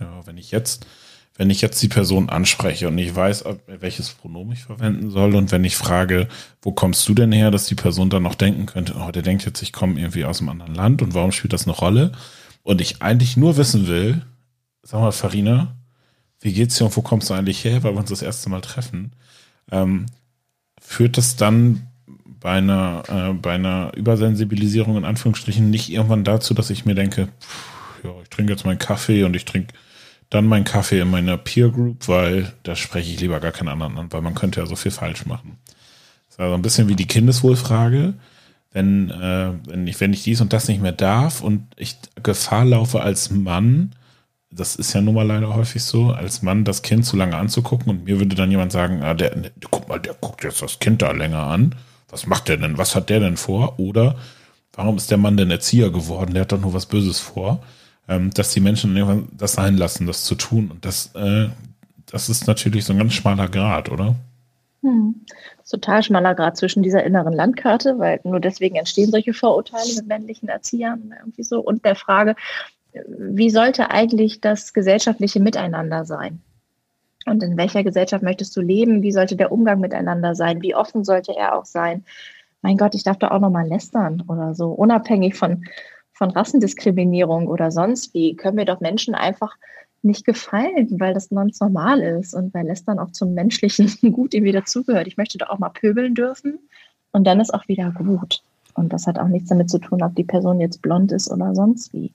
ja, 0.00 0.26
wenn 0.26 0.38
ich 0.38 0.50
jetzt, 0.50 0.86
wenn 1.36 1.50
ich 1.50 1.60
jetzt 1.60 1.82
die 1.82 1.88
Person 1.88 2.28
anspreche 2.28 2.88
und 2.88 2.98
ich 2.98 3.14
weiß, 3.14 3.44
welches 3.66 4.10
Pronomen 4.10 4.52
ich 4.52 4.64
verwenden 4.64 5.10
soll 5.10 5.34
und 5.34 5.52
wenn 5.52 5.64
ich 5.64 5.76
frage, 5.76 6.28
wo 6.62 6.72
kommst 6.72 7.06
du 7.08 7.14
denn 7.14 7.32
her, 7.32 7.50
dass 7.50 7.66
die 7.66 7.74
Person 7.74 8.10
dann 8.10 8.22
noch 8.22 8.34
denken 8.34 8.66
könnte, 8.66 8.94
oh, 8.98 9.10
der 9.10 9.22
denkt 9.22 9.44
jetzt, 9.44 9.62
ich 9.62 9.72
komme 9.72 10.00
irgendwie 10.00 10.24
aus 10.24 10.40
einem 10.40 10.50
anderen 10.50 10.74
Land 10.74 11.02
und 11.02 11.14
warum 11.14 11.32
spielt 11.32 11.52
das 11.52 11.66
eine 11.66 11.76
Rolle? 11.76 12.12
Und 12.62 12.80
ich 12.80 13.02
eigentlich 13.02 13.36
nur 13.36 13.56
wissen 13.56 13.86
will, 13.86 14.22
sag 14.82 15.00
mal, 15.00 15.12
Farina, 15.12 15.76
wie 16.40 16.52
geht's 16.52 16.76
dir 16.76 16.84
und 16.84 16.96
wo 16.96 17.02
kommst 17.02 17.30
du 17.30 17.34
eigentlich 17.34 17.64
her, 17.64 17.82
weil 17.82 17.92
wir 17.92 18.00
uns 18.00 18.10
das 18.10 18.22
erste 18.22 18.50
Mal 18.50 18.60
treffen? 18.60 19.12
Ähm, 19.70 20.06
führt 20.80 21.18
das 21.18 21.36
dann 21.36 21.88
bei 22.40 22.52
einer, 22.52 23.02
äh, 23.08 23.32
bei 23.32 23.54
einer 23.54 23.92
Übersensibilisierung 23.96 24.96
in 24.96 25.04
Anführungsstrichen 25.04 25.68
nicht 25.70 25.90
irgendwann 25.90 26.24
dazu, 26.24 26.54
dass 26.54 26.70
ich 26.70 26.84
mir 26.84 26.94
denke, 26.94 27.28
pff, 27.40 28.04
ja, 28.04 28.10
ich 28.22 28.28
trinke 28.28 28.52
jetzt 28.52 28.64
meinen 28.64 28.78
Kaffee 28.78 29.24
und 29.24 29.34
ich 29.34 29.44
trinke 29.44 29.74
dann 30.30 30.46
meinen 30.46 30.64
Kaffee 30.64 31.00
in 31.00 31.10
meiner 31.10 31.36
Peer 31.36 31.68
Group, 31.68 32.08
weil 32.08 32.52
da 32.64 32.74
spreche 32.74 33.12
ich 33.12 33.20
lieber 33.20 33.40
gar 33.40 33.52
keinen 33.52 33.68
anderen 33.68 33.96
an, 33.96 34.12
weil 34.12 34.22
man 34.22 34.34
könnte 34.34 34.60
ja 34.60 34.66
so 34.66 34.76
viel 34.76 34.90
falsch 34.90 35.26
machen. 35.26 35.58
Das 36.26 36.36
ist 36.36 36.40
also 36.40 36.54
ein 36.54 36.62
bisschen 36.62 36.88
wie 36.88 36.96
die 36.96 37.06
Kindeswohlfrage. 37.06 38.14
Wenn, 38.72 39.10
äh, 39.10 39.52
wenn, 39.66 39.86
ich, 39.86 40.00
wenn 40.00 40.12
ich 40.12 40.24
dies 40.24 40.40
und 40.40 40.52
das 40.52 40.68
nicht 40.68 40.82
mehr 40.82 40.92
darf 40.92 41.40
und 41.40 41.66
ich 41.76 41.96
Gefahr 42.22 42.64
laufe 42.64 43.00
als 43.00 43.30
Mann, 43.30 43.94
das 44.50 44.76
ist 44.76 44.92
ja 44.92 45.00
nun 45.00 45.14
mal 45.14 45.26
leider 45.26 45.54
häufig 45.54 45.82
so, 45.82 46.10
als 46.10 46.42
Mann 46.42 46.64
das 46.64 46.82
Kind 46.82 47.04
zu 47.04 47.16
lange 47.16 47.36
anzugucken 47.36 47.90
und 47.90 48.04
mir 48.04 48.18
würde 48.18 48.36
dann 48.36 48.50
jemand 48.50 48.72
sagen, 48.72 49.02
ah, 49.02 49.14
der, 49.14 49.34
der, 49.34 49.52
guck 49.70 49.88
mal, 49.88 49.98
der 49.98 50.14
guckt 50.14 50.44
jetzt 50.44 50.60
das 50.60 50.78
Kind 50.78 51.02
da 51.02 51.12
länger 51.12 51.44
an. 51.44 51.74
Was 52.08 52.26
macht 52.26 52.48
der 52.48 52.56
denn? 52.56 52.78
Was 52.78 52.94
hat 52.94 53.10
der 53.10 53.20
denn 53.20 53.36
vor? 53.36 53.78
Oder 53.78 54.16
warum 54.72 54.96
ist 54.96 55.10
der 55.10 55.18
Mann 55.18 55.36
denn 55.36 55.50
Erzieher 55.50 55.90
geworden? 55.90 56.34
Der 56.34 56.42
hat 56.42 56.52
doch 56.52 56.60
nur 56.60 56.74
was 56.74 56.86
Böses 56.86 57.18
vor 57.18 57.62
ähm, 58.08 58.30
dass 58.32 58.52
die 58.52 58.60
Menschen 58.60 58.96
irgendwann 58.96 59.28
das 59.36 59.54
sein 59.54 59.76
lassen, 59.76 60.06
das 60.06 60.24
zu 60.24 60.34
tun. 60.34 60.70
Und 60.70 60.84
das, 60.84 61.14
äh, 61.14 61.48
das 62.06 62.28
ist 62.28 62.46
natürlich 62.46 62.84
so 62.84 62.92
ein 62.92 62.98
ganz 62.98 63.14
schmaler 63.14 63.48
Grad, 63.48 63.90
oder? 63.90 64.14
Hm. 64.82 65.26
Total 65.68 66.02
schmaler 66.02 66.34
Grad 66.34 66.56
zwischen 66.56 66.82
dieser 66.82 67.02
inneren 67.02 67.32
Landkarte, 67.32 67.98
weil 67.98 68.20
nur 68.22 68.38
deswegen 68.38 68.76
entstehen 68.76 69.10
solche 69.10 69.34
Vorurteile 69.34 69.94
mit 69.96 70.06
männlichen 70.06 70.48
Erziehern 70.48 71.12
irgendwie 71.18 71.42
so 71.42 71.60
und 71.60 71.84
der 71.84 71.96
Frage, 71.96 72.36
wie 73.18 73.50
sollte 73.50 73.90
eigentlich 73.90 74.40
das 74.40 74.72
gesellschaftliche 74.72 75.40
Miteinander 75.40 76.04
sein? 76.04 76.40
Und 77.26 77.42
in 77.42 77.56
welcher 77.56 77.82
Gesellschaft 77.82 78.22
möchtest 78.22 78.56
du 78.56 78.60
leben? 78.60 79.02
Wie 79.02 79.10
sollte 79.10 79.34
der 79.34 79.50
Umgang 79.50 79.80
miteinander 79.80 80.36
sein? 80.36 80.62
Wie 80.62 80.76
offen 80.76 81.04
sollte 81.04 81.36
er 81.36 81.58
auch 81.58 81.64
sein? 81.64 82.04
Mein 82.62 82.76
Gott, 82.76 82.94
ich 82.94 83.02
darf 83.02 83.18
da 83.18 83.32
auch 83.32 83.40
noch 83.40 83.50
mal 83.50 83.66
lästern 83.66 84.22
oder 84.28 84.54
so, 84.54 84.70
unabhängig 84.70 85.34
von, 85.34 85.64
von 86.16 86.30
Rassendiskriminierung 86.30 87.46
oder 87.46 87.70
sonst 87.70 88.14
wie, 88.14 88.34
können 88.36 88.56
wir 88.56 88.64
doch 88.64 88.80
Menschen 88.80 89.14
einfach 89.14 89.54
nicht 90.02 90.24
gefallen, 90.24 90.88
weil 90.98 91.12
das 91.12 91.28
ganz 91.28 91.60
normal 91.60 92.00
ist 92.00 92.34
und 92.34 92.54
weil 92.54 92.70
es 92.70 92.84
dann 92.84 92.98
auch 92.98 93.10
zum 93.10 93.34
menschlichen 93.34 93.90
Gut 94.12 94.32
irgendwie 94.32 94.52
dazugehört. 94.52 95.06
Ich 95.06 95.16
möchte 95.16 95.38
doch 95.38 95.50
auch 95.50 95.58
mal 95.58 95.68
pöbeln 95.68 96.14
dürfen 96.14 96.58
und 97.12 97.24
dann 97.24 97.40
ist 97.40 97.52
auch 97.52 97.68
wieder 97.68 97.90
gut. 97.90 98.42
Und 98.74 98.92
das 98.92 99.06
hat 99.06 99.18
auch 99.18 99.28
nichts 99.28 99.48
damit 99.48 99.70
zu 99.70 99.78
tun, 99.78 100.02
ob 100.02 100.14
die 100.14 100.24
Person 100.24 100.60
jetzt 100.60 100.80
blond 100.80 101.12
ist 101.12 101.30
oder 101.30 101.54
sonst 101.54 101.92
wie. 101.92 102.12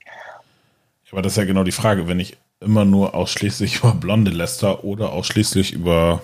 Aber 1.12 1.20
das 1.20 1.32
ist 1.32 1.38
ja 1.38 1.44
genau 1.44 1.62
die 1.62 1.72
Frage, 1.72 2.08
wenn 2.08 2.18
ich 2.18 2.38
immer 2.60 2.84
nur 2.86 3.14
ausschließlich 3.14 3.80
über 3.80 3.92
Blonde 3.92 4.30
läster 4.30 4.82
oder 4.82 5.12
ausschließlich 5.12 5.74
über 5.74 6.22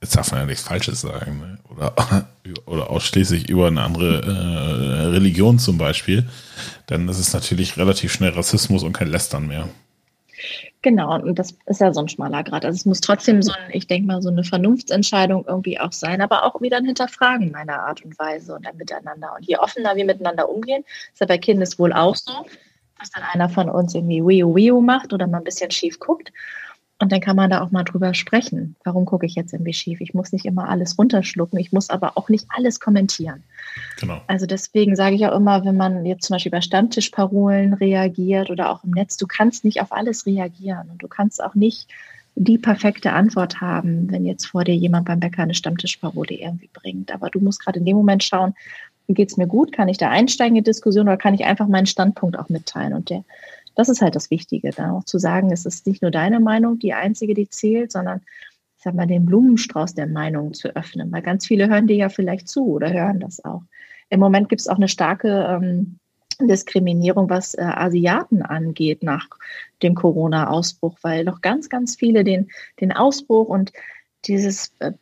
jetzt 0.00 0.16
darf 0.16 0.30
man 0.30 0.40
ja 0.40 0.46
nichts 0.46 0.62
Falsches 0.62 1.00
sagen, 1.00 1.40
ne? 1.40 1.58
oder, 1.70 1.94
oder 2.66 2.90
ausschließlich 2.90 3.48
über 3.48 3.66
eine 3.66 3.82
andere 3.82 4.22
äh, 4.22 5.06
Religion 5.08 5.58
zum 5.58 5.78
Beispiel, 5.78 6.24
dann 6.86 7.08
ist 7.08 7.18
es 7.18 7.32
natürlich 7.32 7.76
relativ 7.76 8.12
schnell 8.12 8.30
Rassismus 8.30 8.82
und 8.82 8.92
kein 8.92 9.08
Lästern 9.08 9.46
mehr. 9.46 9.68
Genau, 10.82 11.14
und 11.14 11.38
das 11.38 11.56
ist 11.64 11.80
ja 11.80 11.94
so 11.94 12.00
ein 12.00 12.08
schmaler 12.08 12.44
Grad. 12.44 12.66
Also 12.66 12.76
es 12.76 12.84
muss 12.84 13.00
trotzdem 13.00 13.40
so 13.40 13.52
ein, 13.52 13.70
ich 13.72 13.86
denke 13.86 14.06
mal, 14.06 14.20
so 14.20 14.28
eine 14.28 14.44
Vernunftsentscheidung 14.44 15.46
irgendwie 15.48 15.80
auch 15.80 15.92
sein, 15.92 16.20
aber 16.20 16.44
auch 16.44 16.60
wieder 16.60 16.76
ein 16.76 16.84
Hinterfragen 16.84 17.50
meiner 17.52 17.80
Art 17.80 18.04
und 18.04 18.18
Weise 18.18 18.54
und 18.54 18.66
ein 18.66 18.76
Miteinander. 18.76 19.34
Und 19.34 19.46
je 19.46 19.56
offener 19.56 19.96
wir 19.96 20.04
miteinander 20.04 20.46
umgehen, 20.46 20.84
ist 21.12 21.20
ja 21.20 21.26
bei 21.26 21.38
Kindeswohl 21.38 21.94
auch 21.94 22.16
so, 22.16 22.44
dass 22.98 23.10
dann 23.12 23.22
einer 23.32 23.48
von 23.48 23.70
uns 23.70 23.94
irgendwie 23.94 24.22
Wio 24.22 24.54
Wio 24.54 24.82
macht 24.82 25.14
oder 25.14 25.26
mal 25.26 25.38
ein 25.38 25.44
bisschen 25.44 25.70
schief 25.70 25.98
guckt 25.98 26.30
und 27.00 27.10
dann 27.10 27.20
kann 27.20 27.34
man 27.34 27.50
da 27.50 27.60
auch 27.60 27.72
mal 27.72 27.82
drüber 27.82 28.14
sprechen. 28.14 28.76
Warum 28.84 29.04
gucke 29.04 29.26
ich 29.26 29.34
jetzt 29.34 29.52
irgendwie 29.52 29.72
schief? 29.72 30.00
Ich 30.00 30.14
muss 30.14 30.32
nicht 30.32 30.44
immer 30.44 30.68
alles 30.68 30.96
runterschlucken. 30.96 31.58
Ich 31.58 31.72
muss 31.72 31.90
aber 31.90 32.16
auch 32.16 32.28
nicht 32.28 32.46
alles 32.50 32.78
kommentieren. 32.78 33.42
Genau. 33.98 34.20
Also 34.28 34.46
deswegen 34.46 34.94
sage 34.94 35.16
ich 35.16 35.26
auch 35.26 35.36
immer, 35.36 35.64
wenn 35.64 35.76
man 35.76 36.06
jetzt 36.06 36.26
zum 36.26 36.34
Beispiel 36.34 36.52
bei 36.52 36.60
Stammtischparolen 36.60 37.74
reagiert 37.74 38.48
oder 38.50 38.70
auch 38.70 38.84
im 38.84 38.92
Netz, 38.92 39.16
du 39.16 39.26
kannst 39.26 39.64
nicht 39.64 39.80
auf 39.80 39.92
alles 39.92 40.24
reagieren 40.24 40.88
und 40.90 41.02
du 41.02 41.08
kannst 41.08 41.42
auch 41.42 41.56
nicht 41.56 41.88
die 42.36 42.58
perfekte 42.58 43.12
Antwort 43.12 43.60
haben, 43.60 44.10
wenn 44.10 44.24
jetzt 44.24 44.46
vor 44.46 44.64
dir 44.64 44.74
jemand 44.74 45.06
beim 45.06 45.20
Bäcker 45.20 45.42
eine 45.42 45.54
Stammtischparole 45.54 46.34
irgendwie 46.34 46.70
bringt. 46.72 47.12
Aber 47.12 47.28
du 47.28 47.40
musst 47.40 47.62
gerade 47.64 47.80
in 47.80 47.86
dem 47.86 47.96
Moment 47.96 48.22
schauen, 48.22 48.54
geht 49.08 49.30
es 49.30 49.36
mir 49.36 49.46
gut? 49.46 49.72
Kann 49.72 49.88
ich 49.88 49.98
da 49.98 50.10
einsteigen 50.10 50.56
in 50.56 50.64
die 50.64 50.70
Diskussion 50.70 51.08
oder 51.08 51.16
kann 51.16 51.34
ich 51.34 51.44
einfach 51.44 51.68
meinen 51.68 51.86
Standpunkt 51.86 52.38
auch 52.38 52.48
mitteilen? 52.48 52.94
Und 52.94 53.10
der 53.10 53.24
das 53.74 53.88
ist 53.88 54.02
halt 54.02 54.14
das 54.14 54.30
Wichtige, 54.30 54.70
da 54.70 54.92
auch 54.92 55.04
zu 55.04 55.18
sagen, 55.18 55.52
es 55.52 55.66
ist 55.66 55.86
nicht 55.86 56.02
nur 56.02 56.10
deine 56.10 56.40
Meinung 56.40 56.78
die 56.78 56.94
einzige, 56.94 57.34
die 57.34 57.48
zählt, 57.48 57.92
sondern 57.92 58.20
ich 58.76 58.84
sag 58.84 58.94
mal, 58.94 59.06
den 59.06 59.26
Blumenstrauß 59.26 59.94
der 59.94 60.06
Meinungen 60.06 60.54
zu 60.54 60.74
öffnen, 60.76 61.10
weil 61.10 61.22
ganz 61.22 61.46
viele 61.46 61.68
hören 61.68 61.86
dir 61.86 61.96
ja 61.96 62.08
vielleicht 62.08 62.48
zu 62.48 62.66
oder 62.66 62.92
hören 62.92 63.20
das 63.20 63.44
auch. 63.44 63.62
Im 64.10 64.20
Moment 64.20 64.48
gibt 64.48 64.60
es 64.60 64.68
auch 64.68 64.76
eine 64.76 64.88
starke 64.88 65.46
ähm, 65.48 65.98
Diskriminierung, 66.40 67.30
was 67.30 67.54
äh, 67.54 67.62
Asiaten 67.62 68.42
angeht 68.42 69.02
nach 69.02 69.28
dem 69.82 69.94
Corona-Ausbruch, 69.94 70.98
weil 71.02 71.24
noch 71.24 71.40
ganz, 71.40 71.68
ganz 71.68 71.96
viele 71.96 72.24
den, 72.24 72.50
den 72.80 72.92
Ausbruch 72.92 73.48
und 73.48 73.72
dieses 74.24 74.72
äh, 74.80 74.92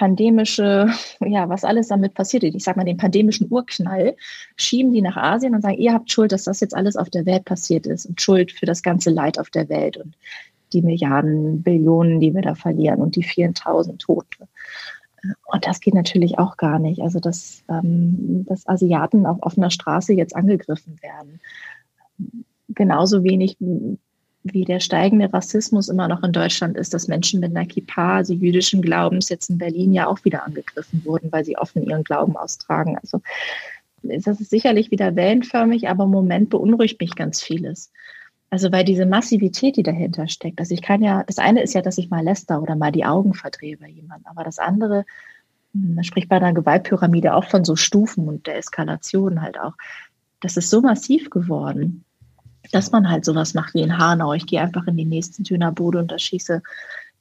pandemische, 0.00 0.88
ja, 1.20 1.50
was 1.50 1.62
alles 1.62 1.88
damit 1.88 2.14
passiert 2.14 2.42
ich 2.42 2.64
sag 2.64 2.78
mal 2.78 2.84
den 2.84 2.96
pandemischen 2.96 3.48
Urknall, 3.50 4.16
schieben 4.56 4.92
die 4.92 5.02
nach 5.02 5.18
Asien 5.18 5.54
und 5.54 5.60
sagen, 5.60 5.76
ihr 5.76 5.92
habt 5.92 6.10
Schuld, 6.10 6.32
dass 6.32 6.44
das 6.44 6.60
jetzt 6.60 6.74
alles 6.74 6.96
auf 6.96 7.10
der 7.10 7.26
Welt 7.26 7.44
passiert 7.44 7.86
ist 7.86 8.06
und 8.06 8.18
Schuld 8.18 8.50
für 8.50 8.64
das 8.64 8.82
ganze 8.82 9.10
Leid 9.10 9.38
auf 9.38 9.50
der 9.50 9.68
Welt 9.68 9.98
und 9.98 10.14
die 10.72 10.80
Milliarden, 10.80 11.62
Billionen, 11.62 12.18
die 12.18 12.32
wir 12.32 12.40
da 12.40 12.54
verlieren 12.54 13.02
und 13.02 13.14
die 13.14 13.22
vielen 13.22 13.52
tausend 13.52 14.00
Tote. 14.00 14.48
Und 15.52 15.66
das 15.66 15.80
geht 15.80 15.92
natürlich 15.92 16.38
auch 16.38 16.56
gar 16.56 16.78
nicht. 16.78 17.02
Also, 17.02 17.20
dass, 17.20 17.62
ähm, 17.68 18.46
dass 18.48 18.66
Asiaten 18.66 19.26
auf 19.26 19.42
offener 19.42 19.70
Straße 19.70 20.14
jetzt 20.14 20.34
angegriffen 20.34 20.98
werden. 21.02 21.40
Genauso 22.70 23.22
wenig 23.22 23.58
wie 24.42 24.64
der 24.64 24.80
steigende 24.80 25.32
Rassismus 25.32 25.88
immer 25.88 26.08
noch 26.08 26.22
in 26.22 26.32
Deutschland 26.32 26.76
ist, 26.76 26.94
dass 26.94 27.08
Menschen 27.08 27.40
mit 27.40 27.54
einer 27.54 27.66
Kippa, 27.66 28.16
also 28.16 28.32
jüdischen 28.32 28.80
Glaubens, 28.80 29.28
jetzt 29.28 29.50
in 29.50 29.58
Berlin 29.58 29.92
ja 29.92 30.06
auch 30.06 30.24
wieder 30.24 30.44
angegriffen 30.44 31.04
wurden, 31.04 31.30
weil 31.30 31.44
sie 31.44 31.58
offen 31.58 31.84
ihren 31.84 32.04
Glauben 32.04 32.36
austragen. 32.36 32.96
Also 32.98 33.20
das 34.02 34.40
ist 34.40 34.50
sicherlich 34.50 34.90
wieder 34.90 35.14
wellenförmig, 35.14 35.88
aber 35.88 36.04
im 36.04 36.10
Moment 36.10 36.48
beunruhigt 36.48 37.00
mich 37.00 37.14
ganz 37.16 37.42
vieles. 37.42 37.92
Also 38.48 38.72
weil 38.72 38.84
diese 38.84 39.06
Massivität, 39.06 39.76
die 39.76 39.82
dahinter 39.82 40.26
steckt, 40.26 40.58
also 40.58 40.74
ich 40.74 40.82
kann 40.82 41.02
ja, 41.02 41.22
das 41.24 41.38
eine 41.38 41.62
ist 41.62 41.74
ja, 41.74 41.82
dass 41.82 41.98
ich 41.98 42.10
mal 42.10 42.24
läster 42.24 42.62
oder 42.62 42.76
mal 42.76 42.90
die 42.90 43.04
Augen 43.04 43.34
verdrehe 43.34 43.76
bei 43.76 43.88
jemandem, 43.88 44.26
aber 44.26 44.42
das 44.42 44.58
andere, 44.58 45.04
hm, 45.74 45.94
man 45.94 46.04
spricht 46.04 46.28
bei 46.28 46.36
einer 46.36 46.54
Gewaltpyramide 46.54 47.34
auch 47.34 47.44
von 47.44 47.64
so 47.64 47.76
Stufen 47.76 48.26
und 48.26 48.46
der 48.46 48.56
Eskalation 48.56 49.42
halt 49.42 49.60
auch. 49.60 49.74
Das 50.40 50.56
ist 50.56 50.70
so 50.70 50.80
massiv 50.80 51.28
geworden, 51.28 52.04
dass 52.72 52.92
man 52.92 53.10
halt 53.10 53.24
sowas 53.24 53.54
macht 53.54 53.74
wie 53.74 53.82
in 53.82 53.98
Hanau. 53.98 54.32
Ich 54.32 54.46
gehe 54.46 54.60
einfach 54.60 54.86
in 54.86 54.96
die 54.96 55.04
nächsten 55.04 55.44
Dönerbude 55.44 55.98
und 55.98 56.10
da 56.10 56.18
schieße 56.18 56.62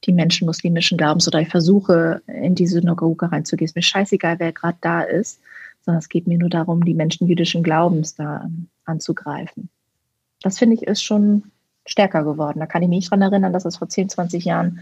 die 0.05 0.13
Menschen 0.13 0.45
muslimischen 0.45 0.97
Glaubens 0.97 1.27
oder 1.27 1.41
ich 1.41 1.49
versuche, 1.49 2.21
in 2.27 2.55
die 2.55 2.67
Synagoge 2.67 3.31
reinzugehen. 3.31 3.65
Ist 3.65 3.75
mir 3.75 3.81
scheißegal, 3.81 4.39
wer 4.39 4.53
gerade 4.53 4.77
da 4.81 5.01
ist, 5.01 5.41
sondern 5.81 5.99
es 5.99 6.09
geht 6.09 6.27
mir 6.27 6.37
nur 6.37 6.49
darum, 6.49 6.85
die 6.85 6.93
Menschen 6.93 7.27
jüdischen 7.27 7.63
Glaubens 7.63 8.15
da 8.15 8.49
anzugreifen. 8.85 9.69
Das 10.41 10.57
finde 10.57 10.75
ich 10.75 10.83
ist 10.83 11.03
schon 11.03 11.51
stärker 11.85 12.23
geworden. 12.23 12.59
Da 12.59 12.65
kann 12.65 12.81
ich 12.81 12.89
mich 12.89 13.09
daran 13.09 13.21
erinnern, 13.21 13.53
dass 13.53 13.65
es 13.65 13.77
vor 13.77 13.89
10, 13.89 14.09
20 14.09 14.45
Jahren 14.45 14.79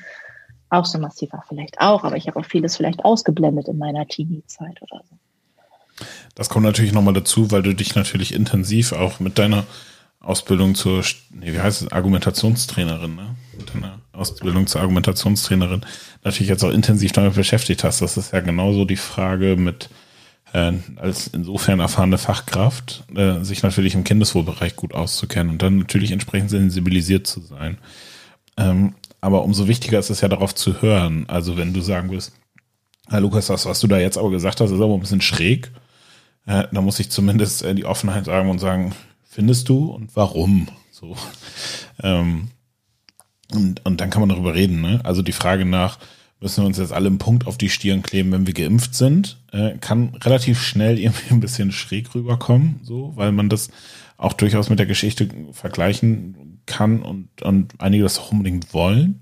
auch 0.70 0.86
so 0.86 1.00
massiv 1.00 1.32
war. 1.34 1.44
Vielleicht 1.48 1.80
auch, 1.80 2.04
aber 2.04 2.18
ich 2.18 2.28
habe 2.28 2.40
auch 2.40 2.46
vieles 2.46 2.78
vielleicht 2.78 3.06
ausgeblendet 3.06 3.68
in 3.68 3.78
meiner 3.78 4.06
Teenie-Zeit 4.08 4.82
oder 4.82 5.02
so. 5.10 6.06
Das 6.36 6.50
kommt 6.50 6.66
natürlich 6.66 6.94
nochmal 6.94 7.14
dazu, 7.14 7.50
weil 7.50 7.64
du 7.64 7.74
dich 7.74 7.96
natürlich 7.96 8.34
intensiv 8.34 8.92
auch 8.92 9.20
mit 9.20 9.40
deiner 9.40 9.66
Ausbildung 10.20 10.76
zur, 10.76 11.04
nee, 11.32 11.54
wie 11.54 11.60
heißt 11.60 11.84
es, 11.84 11.92
Argumentationstrainerin, 11.92 13.16
ne? 13.16 13.36
Mit 13.58 13.72
Ausbildung 14.14 14.68
zur 14.68 14.82
Argumentationstrainerin 14.82 15.82
natürlich 16.24 16.50
jetzt 16.50 16.64
auch 16.64 16.72
intensiv 16.72 17.12
damit 17.12 17.36
beschäftigt 17.36 17.84
hast. 17.84 18.02
Das 18.02 18.18
ist 18.18 18.34
ja 18.34 18.40
genauso 18.40 18.86
die 18.86 18.96
Frage 18.98 19.56
mit 19.56 19.90
äh, 20.54 20.74
als 20.98 21.28
insofern 21.28 21.80
erfahrene 21.80 22.18
Fachkraft, 22.18 23.04
äh, 23.16 23.44
sich 23.44 23.64
natürlich 23.64 23.96
im 23.96 24.04
Kindeswohlbereich 24.04 24.76
gut 24.76 24.94
auszukennen 24.94 25.52
und 25.52 25.62
dann 25.62 25.80
natürlich 25.80 26.12
entsprechend 26.12 26.50
sensibilisiert 26.50 27.28
zu 27.28 27.42
sein. 27.42 27.78
Ähm, 28.58 28.96
aber 29.22 29.44
umso 29.44 29.68
wichtiger 29.68 30.00
ist 30.00 30.10
es 30.10 30.22
ja 30.22 30.28
darauf 30.28 30.54
zu 30.54 30.82
hören. 30.82 31.26
Also 31.28 31.58
wenn 31.58 31.74
du 31.74 31.82
sagen 31.82 32.12
willst, 32.12 32.34
Herr 33.10 33.22
Lukas, 33.22 33.48
das, 33.48 33.66
was 33.66 33.80
du 33.80 33.88
da 33.88 33.98
jetzt 33.98 34.18
aber 34.18 34.32
gesagt 34.32 34.60
hast, 34.62 34.72
ist 34.72 34.82
aber 34.82 34.94
ein 34.94 35.00
bisschen 35.00 35.22
schräg. 35.22 35.72
Äh, 36.46 36.66
da 36.72 36.82
muss 36.82 37.00
ich 37.00 37.10
zumindest 37.10 37.64
äh, 37.64 37.74
die 37.74 37.86
Offenheit 37.86 38.26
sagen 38.26 38.50
und 38.50 38.60
sagen, 38.60 38.94
findest 39.28 39.70
du 39.70 39.86
und 39.86 40.16
warum? 40.16 40.68
So. 40.92 41.16
Ähm, 42.02 42.50
und, 43.54 43.86
und 43.86 44.02
dann 44.02 44.10
kann 44.10 44.22
man 44.22 44.30
darüber 44.30 44.56
reden. 44.56 44.82
Ne? 44.82 45.00
Also 45.04 45.22
die 45.22 45.32
Frage 45.32 45.66
nach, 45.66 46.00
müssen 46.40 46.64
wir 46.64 46.68
uns 46.68 46.78
jetzt 46.78 46.94
alle 46.94 47.08
einen 47.08 47.18
Punkt 47.18 47.48
auf 47.48 47.58
die 47.58 47.70
Stirn 47.70 48.04
kleben, 48.04 48.32
wenn 48.32 48.46
wir 48.46 48.54
geimpft 48.54 48.96
sind, 48.96 49.38
äh, 49.52 49.78
kann 49.80 50.14
relativ 50.16 50.62
schnell 50.62 51.00
irgendwie 51.00 51.34
ein 51.34 51.40
bisschen 51.40 51.72
schräg 51.72 52.14
rüberkommen, 52.14 52.80
so, 52.84 53.14
weil 53.16 53.32
man 53.32 53.50
das 53.50 53.70
auch 54.18 54.34
durchaus 54.34 54.70
mit 54.70 54.80
der 54.80 54.86
Geschichte 54.86 55.30
vergleichen 55.52 56.62
kann 56.66 57.02
und, 57.02 57.42
und 57.42 57.74
einige 57.80 58.04
das 58.04 58.20
auch 58.20 58.32
unbedingt 58.32 58.74
wollen. 58.74 59.22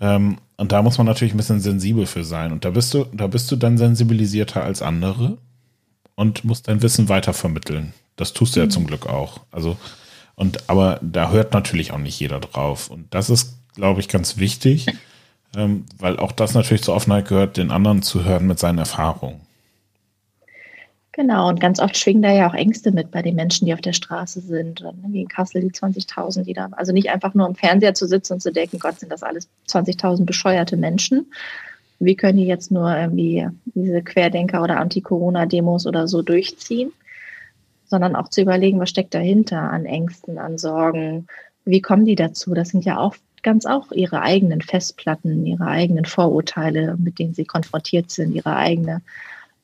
Ähm, 0.00 0.38
und 0.56 0.72
da 0.72 0.82
muss 0.82 0.98
man 0.98 1.06
natürlich 1.06 1.34
ein 1.34 1.38
bisschen 1.38 1.60
sensibel 1.60 2.06
für 2.06 2.24
sein. 2.24 2.52
Und 2.52 2.64
da 2.64 2.70
bist 2.70 2.94
du, 2.94 3.04
da 3.12 3.26
bist 3.26 3.50
du 3.50 3.56
dann 3.56 3.78
sensibilisierter 3.78 4.62
als 4.62 4.82
andere 4.82 5.38
und 6.14 6.44
musst 6.44 6.68
dein 6.68 6.82
Wissen 6.82 7.08
weitervermitteln. 7.08 7.92
Das 8.16 8.32
tust 8.32 8.56
du 8.56 8.60
mhm. 8.60 8.66
ja 8.66 8.70
zum 8.70 8.86
Glück 8.86 9.06
auch. 9.06 9.40
Also, 9.50 9.76
und 10.34 10.68
aber 10.68 10.98
da 11.02 11.30
hört 11.30 11.52
natürlich 11.52 11.92
auch 11.92 11.98
nicht 11.98 12.18
jeder 12.18 12.40
drauf. 12.40 12.90
Und 12.90 13.12
das 13.14 13.30
ist, 13.30 13.58
glaube 13.74 14.00
ich, 14.00 14.08
ganz 14.08 14.38
wichtig, 14.38 14.86
ähm, 15.56 15.84
weil 15.98 16.18
auch 16.18 16.32
das 16.32 16.54
natürlich 16.54 16.82
zur 16.82 16.94
Offenheit 16.94 17.28
gehört, 17.28 17.56
den 17.56 17.70
anderen 17.70 18.02
zu 18.02 18.24
hören 18.24 18.46
mit 18.46 18.58
seinen 18.58 18.78
Erfahrungen. 18.78 19.40
Genau, 21.14 21.50
und 21.50 21.60
ganz 21.60 21.78
oft 21.78 21.94
schwingen 21.96 22.22
da 22.22 22.32
ja 22.32 22.48
auch 22.48 22.54
Ängste 22.54 22.90
mit 22.90 23.10
bei 23.10 23.20
den 23.20 23.34
Menschen, 23.34 23.66
die 23.66 23.74
auf 23.74 23.82
der 23.82 23.92
Straße 23.92 24.40
sind. 24.40 24.80
Ne, 24.80 24.94
wie 25.08 25.20
in 25.20 25.28
Kassel 25.28 25.60
die 25.60 25.70
20.000, 25.70 26.44
die 26.44 26.54
da, 26.54 26.68
also 26.72 26.92
nicht 26.92 27.10
einfach 27.10 27.34
nur 27.34 27.46
im 27.46 27.54
Fernseher 27.54 27.92
zu 27.92 28.06
sitzen 28.06 28.34
und 28.34 28.40
zu 28.40 28.50
denken, 28.50 28.78
Gott, 28.78 28.98
sind 28.98 29.12
das 29.12 29.22
alles 29.22 29.46
20.000 29.68 30.24
bescheuerte 30.24 30.78
Menschen. 30.78 31.30
Wie 31.98 32.16
können 32.16 32.38
die 32.38 32.46
jetzt 32.46 32.70
nur 32.70 32.96
irgendwie 32.96 33.46
diese 33.66 34.02
Querdenker 34.02 34.62
oder 34.62 34.80
Anti-Corona-Demos 34.80 35.86
oder 35.86 36.08
so 36.08 36.22
durchziehen? 36.22 36.92
Sondern 37.92 38.16
auch 38.16 38.28
zu 38.28 38.40
überlegen, 38.40 38.80
was 38.80 38.88
steckt 38.88 39.12
dahinter 39.12 39.60
an 39.60 39.84
Ängsten, 39.84 40.38
an 40.38 40.56
Sorgen. 40.56 41.26
Wie 41.66 41.82
kommen 41.82 42.06
die 42.06 42.14
dazu? 42.14 42.54
Das 42.54 42.70
sind 42.70 42.86
ja 42.86 42.96
auch 42.96 43.14
ganz 43.42 43.66
auch 43.66 43.92
ihre 43.92 44.22
eigenen 44.22 44.62
Festplatten, 44.62 45.44
ihre 45.44 45.66
eigenen 45.66 46.06
Vorurteile, 46.06 46.96
mit 46.96 47.18
denen 47.18 47.34
sie 47.34 47.44
konfrontiert 47.44 48.10
sind, 48.10 48.32
ihre 48.32 48.56
eigene 48.56 49.02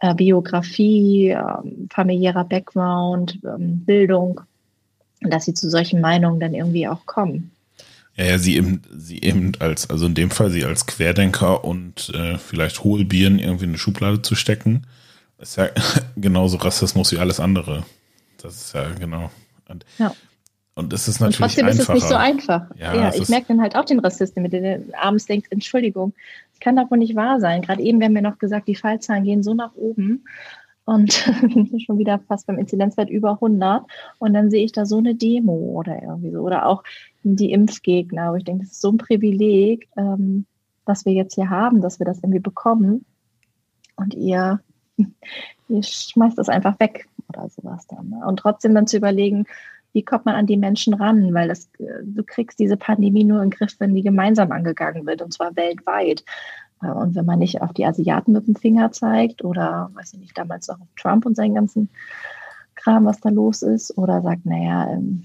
äh, 0.00 0.14
Biografie, 0.14 1.30
ähm, 1.30 1.88
familiärer 1.90 2.44
Background, 2.44 3.38
ähm, 3.46 3.80
Bildung, 3.86 4.42
dass 5.22 5.46
sie 5.46 5.54
zu 5.54 5.70
solchen 5.70 6.02
Meinungen 6.02 6.38
dann 6.38 6.52
irgendwie 6.52 6.86
auch 6.86 7.06
kommen. 7.06 7.50
Ja, 8.14 8.26
ja, 8.26 8.38
sie 8.38 8.56
eben, 8.56 8.82
sie 8.94 9.22
eben 9.22 9.52
als, 9.58 9.88
also 9.88 10.04
in 10.04 10.14
dem 10.14 10.30
Fall 10.30 10.50
sie 10.50 10.66
als 10.66 10.84
Querdenker 10.84 11.64
und 11.64 12.10
äh, 12.14 12.36
vielleicht 12.36 12.84
Hohlbieren 12.84 13.38
irgendwie 13.38 13.64
in 13.64 13.70
eine 13.70 13.78
Schublade 13.78 14.20
zu 14.20 14.34
stecken, 14.34 14.86
ist 15.38 15.56
ja 15.56 15.70
genauso 16.16 16.58
Rassismus 16.58 17.12
wie 17.12 17.18
alles 17.18 17.40
andere. 17.40 17.86
Das 18.42 18.54
ist 18.54 18.74
ja 18.74 18.88
genau. 18.90 19.30
Und, 19.68 19.84
ja. 19.98 20.14
und 20.74 20.92
es 20.92 21.08
ist 21.08 21.20
natürlich 21.20 21.40
und 21.40 21.46
trotzdem 21.46 21.66
einfacher. 21.66 21.82
ist 21.82 21.88
es 21.88 21.94
nicht 21.94 22.08
so 22.08 22.14
einfach. 22.14 22.70
Ja, 22.76 22.94
ja 22.94 23.14
ich 23.14 23.28
merke 23.28 23.48
dann 23.48 23.60
halt 23.60 23.76
auch 23.76 23.84
den 23.84 23.98
Rassisten, 23.98 24.42
mit 24.42 24.52
denen 24.52 24.94
abends 24.94 25.26
denkt, 25.26 25.48
Entschuldigung, 25.50 26.14
das 26.52 26.60
kann 26.60 26.76
doch 26.76 26.90
wohl 26.90 26.98
nicht 26.98 27.16
wahr 27.16 27.40
sein. 27.40 27.62
Gerade 27.62 27.82
eben 27.82 28.00
werden 28.00 28.12
mir 28.12 28.22
noch 28.22 28.38
gesagt, 28.38 28.68
die 28.68 28.76
Fallzahlen 28.76 29.24
gehen 29.24 29.42
so 29.42 29.54
nach 29.54 29.74
oben 29.74 30.24
und 30.84 31.12
schon 31.84 31.98
wieder 31.98 32.18
fast 32.28 32.46
beim 32.46 32.58
Inzidenzwert 32.58 33.10
über 33.10 33.32
100 33.32 33.84
und 34.18 34.32
dann 34.32 34.50
sehe 34.50 34.64
ich 34.64 34.72
da 34.72 34.86
so 34.86 34.98
eine 34.98 35.14
Demo 35.14 35.52
oder 35.52 36.02
irgendwie 36.02 36.30
so 36.30 36.40
oder 36.40 36.66
auch 36.66 36.82
die 37.24 37.52
Impfgegner, 37.52 38.32
wo 38.32 38.36
ich 38.36 38.44
denke, 38.44 38.64
das 38.64 38.72
ist 38.72 38.80
so 38.80 38.92
ein 38.92 38.96
Privileg, 38.96 39.88
ähm, 39.96 40.46
was 40.86 41.04
wir 41.04 41.12
jetzt 41.12 41.34
hier 41.34 41.50
haben, 41.50 41.82
dass 41.82 41.98
wir 41.98 42.06
das 42.06 42.18
irgendwie 42.18 42.38
bekommen 42.38 43.04
und 43.96 44.14
ihr, 44.14 44.60
ihr 45.68 45.82
schmeißt 45.82 46.38
das 46.38 46.48
einfach 46.48 46.80
weg 46.80 47.07
oder 47.28 47.48
sowas 47.48 47.86
dann. 47.86 48.10
Ne? 48.10 48.26
Und 48.26 48.38
trotzdem 48.38 48.74
dann 48.74 48.86
zu 48.86 48.96
überlegen, 48.96 49.46
wie 49.92 50.02
kommt 50.02 50.26
man 50.26 50.34
an 50.34 50.46
die 50.46 50.56
Menschen 50.56 50.94
ran? 50.94 51.32
Weil 51.34 51.48
das, 51.48 51.70
äh, 51.78 52.02
du 52.04 52.22
kriegst 52.22 52.58
diese 52.58 52.76
Pandemie 52.76 53.24
nur 53.24 53.42
in 53.42 53.50
den 53.50 53.56
Griff, 53.58 53.76
wenn 53.78 53.94
die 53.94 54.02
gemeinsam 54.02 54.52
angegangen 54.52 55.06
wird, 55.06 55.22
und 55.22 55.32
zwar 55.32 55.56
weltweit. 55.56 56.24
Äh, 56.82 56.90
und 56.90 57.14
wenn 57.14 57.24
man 57.24 57.38
nicht 57.38 57.62
auf 57.62 57.72
die 57.72 57.86
Asiaten 57.86 58.32
mit 58.32 58.46
dem 58.46 58.56
Finger 58.56 58.92
zeigt 58.92 59.44
oder, 59.44 59.90
weiß 59.94 60.14
ich 60.14 60.20
nicht, 60.20 60.36
damals 60.36 60.68
auch 60.68 60.80
auf 60.80 60.88
Trump 60.96 61.26
und 61.26 61.36
seinen 61.36 61.54
ganzen 61.54 61.88
Kram, 62.74 63.06
was 63.06 63.20
da 63.20 63.30
los 63.30 63.62
ist, 63.62 63.96
oder 63.98 64.22
sagt, 64.22 64.46
naja, 64.46 64.88
ähm, 64.90 65.24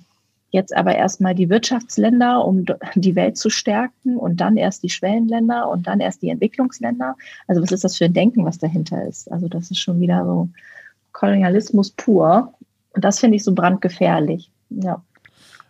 jetzt 0.54 0.76
aber 0.76 0.96
erstmal 0.96 1.34
die 1.36 1.50
Wirtschaftsländer, 1.50 2.46
um 2.46 2.66
die 2.96 3.16
Welt 3.16 3.38
zu 3.38 3.50
stärken 3.50 4.18
und 4.18 4.40
dann 4.40 4.56
erst 4.56 4.84
die 4.84 4.90
Schwellenländer 4.90 5.68
und 5.70 5.88
dann 5.88 6.00
erst 6.00 6.22
die 6.22 6.30
Entwicklungsländer. 6.30 7.16
Also 7.48 7.62
was 7.62 7.72
ist 7.72 7.84
das 7.84 7.98
für 7.98 8.06
ein 8.06 8.14
Denken, 8.14 8.46
was 8.46 8.60
dahinter 8.60 9.06
ist? 9.06 9.32
Also 9.32 9.48
das 9.48 9.72
ist 9.72 9.80
schon 9.80 10.00
wieder 10.00 10.24
so 10.26 10.50
Kolonialismus 11.14 11.92
pur. 11.92 12.54
Und 12.94 13.04
das 13.04 13.20
finde 13.20 13.38
ich 13.38 13.44
so 13.44 13.54
brandgefährlich. 13.54 14.50
Ja. 14.70 15.02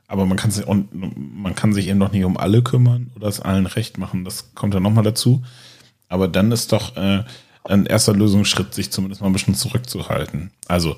Aber 0.07 0.25
man 0.25 0.37
kann 0.37 0.51
sich 0.51 0.65
man 0.67 1.55
kann 1.55 1.73
sich 1.73 1.87
eben 1.87 1.99
noch 1.99 2.11
nicht 2.11 2.25
um 2.25 2.37
alle 2.37 2.61
kümmern 2.61 3.11
oder 3.15 3.27
es 3.27 3.39
allen 3.39 3.65
recht 3.65 3.97
machen. 3.97 4.25
Das 4.25 4.53
kommt 4.55 4.73
ja 4.73 4.79
nochmal 4.79 5.03
dazu. 5.03 5.43
Aber 6.09 6.27
dann 6.27 6.51
ist 6.51 6.71
doch 6.71 6.95
äh, 6.97 7.23
ein 7.63 7.85
erster 7.85 8.13
Lösungsschritt, 8.13 8.73
sich 8.73 8.91
zumindest 8.91 9.21
mal 9.21 9.27
ein 9.27 9.33
bisschen 9.33 9.55
zurückzuhalten. 9.55 10.51
Also 10.67 10.97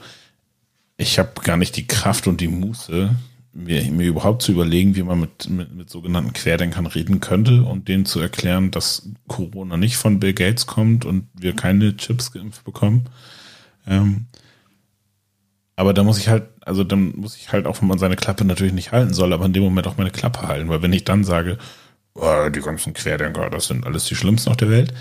ich 0.97 1.19
habe 1.19 1.41
gar 1.43 1.57
nicht 1.57 1.77
die 1.77 1.87
Kraft 1.87 2.27
und 2.27 2.41
die 2.41 2.47
Muße, 2.47 3.15
mir, 3.53 3.83
mir 3.91 4.07
überhaupt 4.07 4.41
zu 4.41 4.51
überlegen, 4.51 4.95
wie 4.95 5.03
man 5.03 5.19
mit, 5.19 5.49
mit, 5.49 5.73
mit 5.73 5.89
sogenannten 5.89 6.33
Querdenkern 6.33 6.85
reden 6.85 7.21
könnte 7.21 7.63
und 7.63 7.87
denen 7.87 8.05
zu 8.05 8.19
erklären, 8.19 8.71
dass 8.71 9.09
Corona 9.27 9.77
nicht 9.77 9.95
von 9.95 10.19
Bill 10.19 10.33
Gates 10.33 10.67
kommt 10.67 11.05
und 11.05 11.27
wir 11.33 11.55
keine 11.55 11.95
Chips 11.95 12.31
geimpft 12.31 12.65
bekommen. 12.65 13.05
Ähm, 13.87 14.27
aber 15.75 15.93
da 15.93 16.03
muss 16.03 16.17
ich 16.17 16.29
halt, 16.29 16.45
also 16.61 16.83
dann 16.83 17.13
muss 17.15 17.35
ich 17.35 17.51
halt 17.51 17.67
auch, 17.67 17.81
wenn 17.81 17.87
man 17.87 17.99
seine 17.99 18.15
Klappe 18.15 18.45
natürlich 18.45 18.73
nicht 18.73 18.91
halten 18.91 19.13
soll, 19.13 19.33
aber 19.33 19.45
in 19.45 19.53
dem 19.53 19.63
Moment 19.63 19.87
auch 19.87 19.97
meine 19.97 20.11
Klappe 20.11 20.47
halten, 20.47 20.69
weil 20.69 20.81
wenn 20.81 20.93
ich 20.93 21.03
dann 21.03 21.23
sage, 21.23 21.57
oh, 22.13 22.49
die 22.49 22.61
ganzen 22.61 22.93
Querdenker, 22.93 23.49
das 23.49 23.67
sind 23.67 23.85
alles 23.85 24.05
die 24.05 24.15
Schlimmsten 24.15 24.49
auf 24.49 24.57
der 24.57 24.69
Welt, 24.69 24.93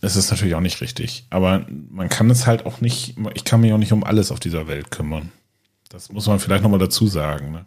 das 0.00 0.16
ist 0.16 0.30
natürlich 0.30 0.54
auch 0.54 0.60
nicht 0.60 0.80
richtig. 0.80 1.26
Aber 1.30 1.66
man 1.90 2.08
kann 2.08 2.30
es 2.30 2.46
halt 2.46 2.66
auch 2.66 2.80
nicht, 2.80 3.14
ich 3.34 3.44
kann 3.44 3.60
mich 3.60 3.72
auch 3.72 3.78
nicht 3.78 3.92
um 3.92 4.04
alles 4.04 4.32
auf 4.32 4.40
dieser 4.40 4.66
Welt 4.66 4.90
kümmern. 4.90 5.30
Das 5.90 6.10
muss 6.10 6.26
man 6.26 6.40
vielleicht 6.40 6.62
nochmal 6.62 6.80
dazu 6.80 7.06
sagen. 7.06 7.52
Ne? 7.52 7.66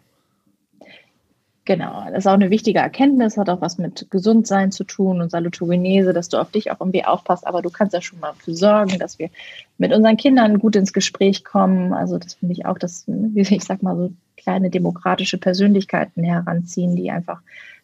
Genau, 1.66 2.04
das 2.10 2.18
ist 2.18 2.26
auch 2.28 2.34
eine 2.34 2.50
wichtige 2.50 2.78
Erkenntnis, 2.78 3.36
hat 3.36 3.50
auch 3.50 3.60
was 3.60 3.76
mit 3.76 4.06
Gesundsein 4.08 4.70
zu 4.70 4.84
tun 4.84 5.20
und 5.20 5.32
Salutogenese, 5.32 6.12
dass 6.12 6.28
du 6.28 6.36
auf 6.36 6.52
dich 6.52 6.70
auch 6.70 6.78
irgendwie 6.78 7.04
aufpasst, 7.04 7.44
aber 7.44 7.60
du 7.60 7.70
kannst 7.70 7.92
ja 7.92 8.00
schon 8.00 8.20
mal 8.20 8.28
dafür 8.28 8.54
sorgen, 8.54 9.00
dass 9.00 9.18
wir 9.18 9.30
mit 9.76 9.92
unseren 9.92 10.16
Kindern 10.16 10.60
gut 10.60 10.76
ins 10.76 10.92
Gespräch 10.92 11.42
kommen. 11.42 11.92
Also 11.92 12.18
das 12.18 12.34
finde 12.34 12.52
ich 12.52 12.66
auch, 12.66 12.78
dass, 12.78 13.02
wie 13.08 13.40
ich 13.40 13.64
sag 13.64 13.82
mal, 13.82 13.96
so 13.96 14.12
kleine 14.36 14.70
demokratische 14.70 15.38
Persönlichkeiten 15.38 16.22
heranziehen, 16.22 16.94
die 16.94 17.10
einfach 17.10 17.40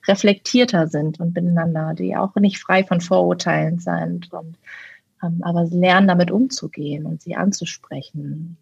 reflektierter 0.07 0.87
sind 0.87 1.18
und 1.18 1.35
miteinander, 1.35 1.95
die 1.95 2.16
auch 2.16 2.37
nicht 2.37 2.61
frei 2.61 2.85
von 2.85 3.01
Vorurteilen 3.01 3.81
sind 3.81 4.33
und 4.33 4.59
ähm, 5.25 5.40
aber 5.42 5.64
lernen, 5.64 6.07
damit 6.07 6.31
umzugehen 6.31 7.05
und 7.05 7.21
sie 7.21 7.35
anzusprechen 7.35 8.59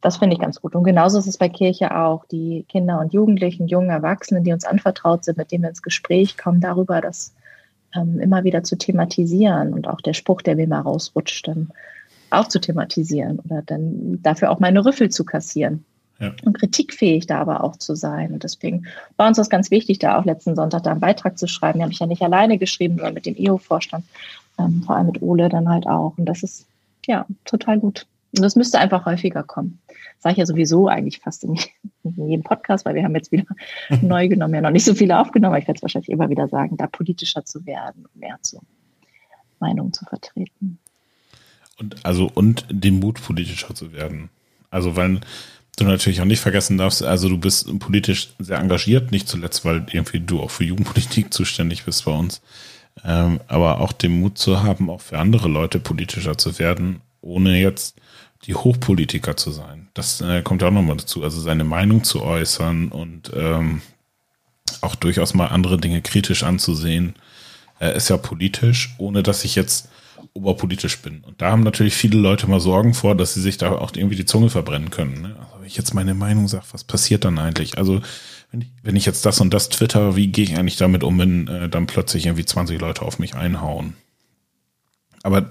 das 0.00 0.18
finde 0.18 0.34
ich 0.34 0.40
ganz 0.40 0.60
gut. 0.60 0.74
Und 0.74 0.84
genauso 0.84 1.18
ist 1.18 1.26
es 1.26 1.38
bei 1.38 1.48
Kirche 1.48 1.96
auch. 1.96 2.24
Die 2.26 2.64
Kinder 2.68 3.00
und 3.00 3.12
Jugendlichen, 3.12 3.68
jungen 3.68 3.90
Erwachsenen, 3.90 4.44
die 4.44 4.52
uns 4.52 4.64
anvertraut 4.64 5.24
sind, 5.24 5.38
mit 5.38 5.50
denen 5.50 5.62
wir 5.62 5.70
ins 5.70 5.82
Gespräch 5.82 6.36
kommen, 6.36 6.60
darüber 6.60 7.00
das 7.00 7.34
ähm, 7.94 8.20
immer 8.20 8.44
wieder 8.44 8.62
zu 8.64 8.76
thematisieren 8.76 9.72
und 9.72 9.88
auch 9.88 10.00
der 10.00 10.14
Spruch, 10.14 10.42
der 10.42 10.56
mir 10.56 10.68
mal 10.68 10.80
rausrutscht, 10.80 11.48
dann 11.48 11.70
auch 12.30 12.48
zu 12.48 12.60
thematisieren 12.60 13.38
oder 13.38 13.62
dann 13.62 14.20
dafür 14.22 14.50
auch 14.50 14.60
meine 14.60 14.84
Rüffel 14.84 15.08
zu 15.08 15.24
kassieren. 15.24 15.84
Ja. 16.20 16.32
Und 16.44 16.58
kritikfähig 16.58 17.26
da 17.26 17.40
aber 17.40 17.64
auch 17.64 17.76
zu 17.76 17.96
sein. 17.96 18.32
Und 18.32 18.44
deswegen 18.44 18.86
war 19.16 19.28
uns 19.28 19.36
das 19.36 19.50
ganz 19.50 19.70
wichtig, 19.70 19.98
da 19.98 20.18
auch 20.18 20.24
letzten 20.24 20.54
Sonntag 20.54 20.84
da 20.84 20.92
einen 20.92 21.00
Beitrag 21.00 21.38
zu 21.38 21.48
schreiben. 21.48 21.78
Den 21.78 21.84
habe 21.84 21.92
ich 21.92 21.98
ja 21.98 22.06
nicht 22.06 22.22
alleine 22.22 22.56
geschrieben, 22.58 22.96
sondern 22.96 23.14
mit 23.14 23.26
dem 23.26 23.36
EU-Vorstand, 23.38 24.04
ähm, 24.58 24.82
vor 24.86 24.96
allem 24.96 25.06
mit 25.06 25.22
Ole 25.22 25.48
dann 25.48 25.68
halt 25.68 25.86
auch. 25.86 26.16
Und 26.16 26.26
das 26.26 26.42
ist 26.42 26.66
ja 27.06 27.26
total 27.44 27.80
gut. 27.80 28.06
Und 28.36 28.42
das 28.42 28.56
müsste 28.56 28.78
einfach 28.78 29.06
häufiger 29.06 29.42
kommen. 29.42 29.80
Sage 30.18 30.32
ich 30.32 30.38
ja 30.38 30.46
sowieso 30.46 30.88
eigentlich 30.88 31.20
fast 31.20 31.44
in, 31.44 31.58
in 32.02 32.28
jedem 32.28 32.42
Podcast, 32.42 32.84
weil 32.84 32.94
wir 32.94 33.04
haben 33.04 33.14
jetzt 33.14 33.30
wieder 33.30 33.46
neu 34.02 34.28
genommen, 34.28 34.54
ja 34.54 34.60
noch 34.60 34.70
nicht 34.70 34.84
so 34.84 34.94
viele 34.94 35.18
aufgenommen, 35.20 35.54
aber 35.54 35.58
ich 35.58 35.68
werde 35.68 35.78
es 35.78 35.82
wahrscheinlich 35.82 36.08
immer 36.08 36.30
wieder 36.30 36.48
sagen, 36.48 36.76
da 36.76 36.86
politischer 36.86 37.44
zu 37.44 37.64
werden 37.66 38.06
und 38.06 38.16
mehr 38.16 38.38
zu 38.42 38.60
Meinungen 39.60 39.92
zu 39.92 40.04
vertreten. 40.04 40.78
Und 41.78 42.04
also 42.04 42.30
und 42.32 42.66
den 42.70 43.00
Mut, 43.00 43.22
politischer 43.22 43.74
zu 43.74 43.92
werden. 43.92 44.30
Also 44.70 44.96
weil 44.96 45.20
du 45.76 45.84
natürlich 45.84 46.20
auch 46.20 46.26
nicht 46.26 46.40
vergessen 46.40 46.78
darfst, 46.78 47.02
also 47.02 47.28
du 47.28 47.38
bist 47.38 47.78
politisch 47.78 48.34
sehr 48.38 48.58
engagiert, 48.58 49.10
nicht 49.10 49.28
zuletzt, 49.28 49.64
weil 49.64 49.86
irgendwie 49.92 50.20
du 50.20 50.40
auch 50.40 50.50
für 50.50 50.64
Jugendpolitik 50.64 51.32
zuständig 51.32 51.84
bist 51.84 52.04
bei 52.04 52.12
uns. 52.12 52.42
Ähm, 53.04 53.40
aber 53.48 53.80
auch 53.80 53.92
den 53.92 54.20
Mut 54.20 54.38
zu 54.38 54.62
haben, 54.62 54.88
auch 54.88 55.00
für 55.00 55.18
andere 55.18 55.48
Leute 55.48 55.80
politischer 55.80 56.38
zu 56.38 56.58
werden, 56.58 57.00
ohne 57.20 57.60
jetzt 57.60 57.96
die 58.46 58.54
Hochpolitiker 58.54 59.36
zu 59.36 59.50
sein. 59.50 59.88
Das 59.94 60.20
äh, 60.20 60.42
kommt 60.42 60.62
ja 60.62 60.68
auch 60.68 60.72
nochmal 60.72 60.96
dazu. 60.96 61.22
Also 61.22 61.40
seine 61.40 61.64
Meinung 61.64 62.04
zu 62.04 62.22
äußern 62.22 62.88
und 62.88 63.32
ähm, 63.34 63.80
auch 64.80 64.94
durchaus 64.94 65.34
mal 65.34 65.46
andere 65.46 65.78
Dinge 65.78 66.02
kritisch 66.02 66.42
anzusehen, 66.42 67.14
äh, 67.80 67.96
ist 67.96 68.10
ja 68.10 68.16
politisch, 68.16 68.94
ohne 68.98 69.22
dass 69.22 69.44
ich 69.44 69.54
jetzt 69.54 69.88
oberpolitisch 70.32 70.98
bin. 70.98 71.20
Und 71.20 71.40
da 71.40 71.50
haben 71.50 71.62
natürlich 71.62 71.94
viele 71.94 72.18
Leute 72.18 72.48
mal 72.48 72.60
Sorgen 72.60 72.94
vor, 72.94 73.14
dass 73.14 73.34
sie 73.34 73.40
sich 73.40 73.56
da 73.56 73.72
auch 73.72 73.92
irgendwie 73.94 74.16
die 74.16 74.24
Zunge 74.24 74.50
verbrennen 74.50 74.90
können. 74.90 75.22
Ne? 75.22 75.36
Also 75.38 75.60
wenn 75.60 75.66
ich 75.66 75.76
jetzt 75.76 75.94
meine 75.94 76.14
Meinung 76.14 76.48
sage, 76.48 76.64
was 76.72 76.84
passiert 76.84 77.24
dann 77.24 77.38
eigentlich? 77.38 77.78
Also 77.78 78.00
wenn 78.50 78.62
ich, 78.62 78.68
wenn 78.82 78.96
ich 78.96 79.06
jetzt 79.06 79.24
das 79.26 79.40
und 79.40 79.54
das 79.54 79.68
twitter, 79.68 80.16
wie 80.16 80.28
gehe 80.28 80.44
ich 80.44 80.58
eigentlich 80.58 80.76
damit 80.76 81.04
um, 81.04 81.18
wenn 81.18 81.48
äh, 81.48 81.68
dann 81.68 81.86
plötzlich 81.86 82.26
irgendwie 82.26 82.44
20 82.44 82.80
Leute 82.80 83.02
auf 83.02 83.18
mich 83.18 83.34
einhauen? 83.34 83.96
Aber 85.24 85.48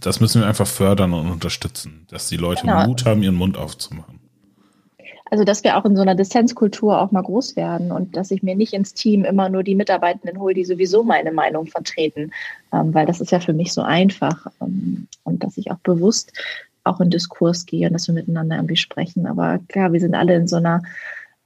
das 0.00 0.20
müssen 0.20 0.42
wir 0.42 0.48
einfach 0.48 0.66
fördern 0.66 1.14
und 1.14 1.30
unterstützen, 1.30 2.06
dass 2.10 2.28
die 2.28 2.36
Leute 2.36 2.62
genau. 2.62 2.86
Mut 2.86 3.06
haben, 3.06 3.22
ihren 3.22 3.34
Mund 3.34 3.56
aufzumachen. 3.56 4.20
Also, 5.30 5.44
dass 5.44 5.64
wir 5.64 5.78
auch 5.78 5.84
in 5.86 5.96
so 5.96 6.02
einer 6.02 6.14
Dissenskultur 6.14 7.00
auch 7.00 7.10
mal 7.10 7.22
groß 7.22 7.56
werden 7.56 7.92
und 7.92 8.14
dass 8.16 8.30
ich 8.30 8.42
mir 8.42 8.54
nicht 8.54 8.74
ins 8.74 8.92
Team 8.92 9.24
immer 9.24 9.48
nur 9.48 9.62
die 9.62 9.74
Mitarbeitenden 9.74 10.38
hole, 10.38 10.54
die 10.54 10.64
sowieso 10.64 11.02
meine 11.02 11.32
Meinung 11.32 11.66
vertreten, 11.66 12.32
ähm, 12.72 12.92
weil 12.92 13.06
das 13.06 13.20
ist 13.20 13.32
ja 13.32 13.40
für 13.40 13.54
mich 13.54 13.72
so 13.72 13.80
einfach 13.80 14.46
ähm, 14.60 15.06
und 15.24 15.42
dass 15.42 15.56
ich 15.56 15.70
auch 15.70 15.78
bewusst 15.78 16.32
auch 16.84 17.00
in 17.00 17.10
Diskurs 17.10 17.64
gehe 17.64 17.86
und 17.86 17.94
dass 17.94 18.06
wir 18.06 18.14
miteinander 18.14 18.56
irgendwie 18.56 18.76
sprechen. 18.76 19.26
Aber 19.26 19.60
klar, 19.68 19.92
wir 19.92 20.00
sind 20.00 20.14
alle 20.14 20.34
in 20.34 20.46
so 20.48 20.56
einer 20.56 20.82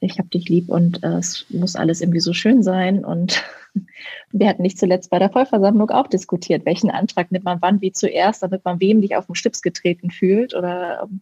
ich 0.04 0.18
habe 0.18 0.28
dich 0.28 0.48
lieb 0.48 0.68
und 0.68 1.02
äh, 1.02 1.18
es 1.18 1.46
muss 1.48 1.76
alles 1.76 2.00
irgendwie 2.00 2.20
so 2.20 2.32
schön 2.32 2.62
sein. 2.62 3.04
Und 3.04 3.42
wir 4.32 4.48
hatten 4.48 4.62
nicht 4.62 4.78
zuletzt 4.78 5.10
bei 5.10 5.18
der 5.18 5.30
Vollversammlung 5.30 5.90
auch 5.90 6.06
diskutiert, 6.06 6.66
welchen 6.66 6.90
Antrag 6.90 7.30
nimmt 7.32 7.44
man 7.44 7.62
wann 7.62 7.80
wie 7.80 7.92
zuerst, 7.92 8.42
damit 8.42 8.64
man 8.64 8.80
wem 8.80 9.00
nicht 9.00 9.16
auf 9.16 9.26
den 9.26 9.34
Stips 9.34 9.62
getreten 9.62 10.10
fühlt 10.10 10.54
oder 10.54 11.02
ähm, 11.02 11.20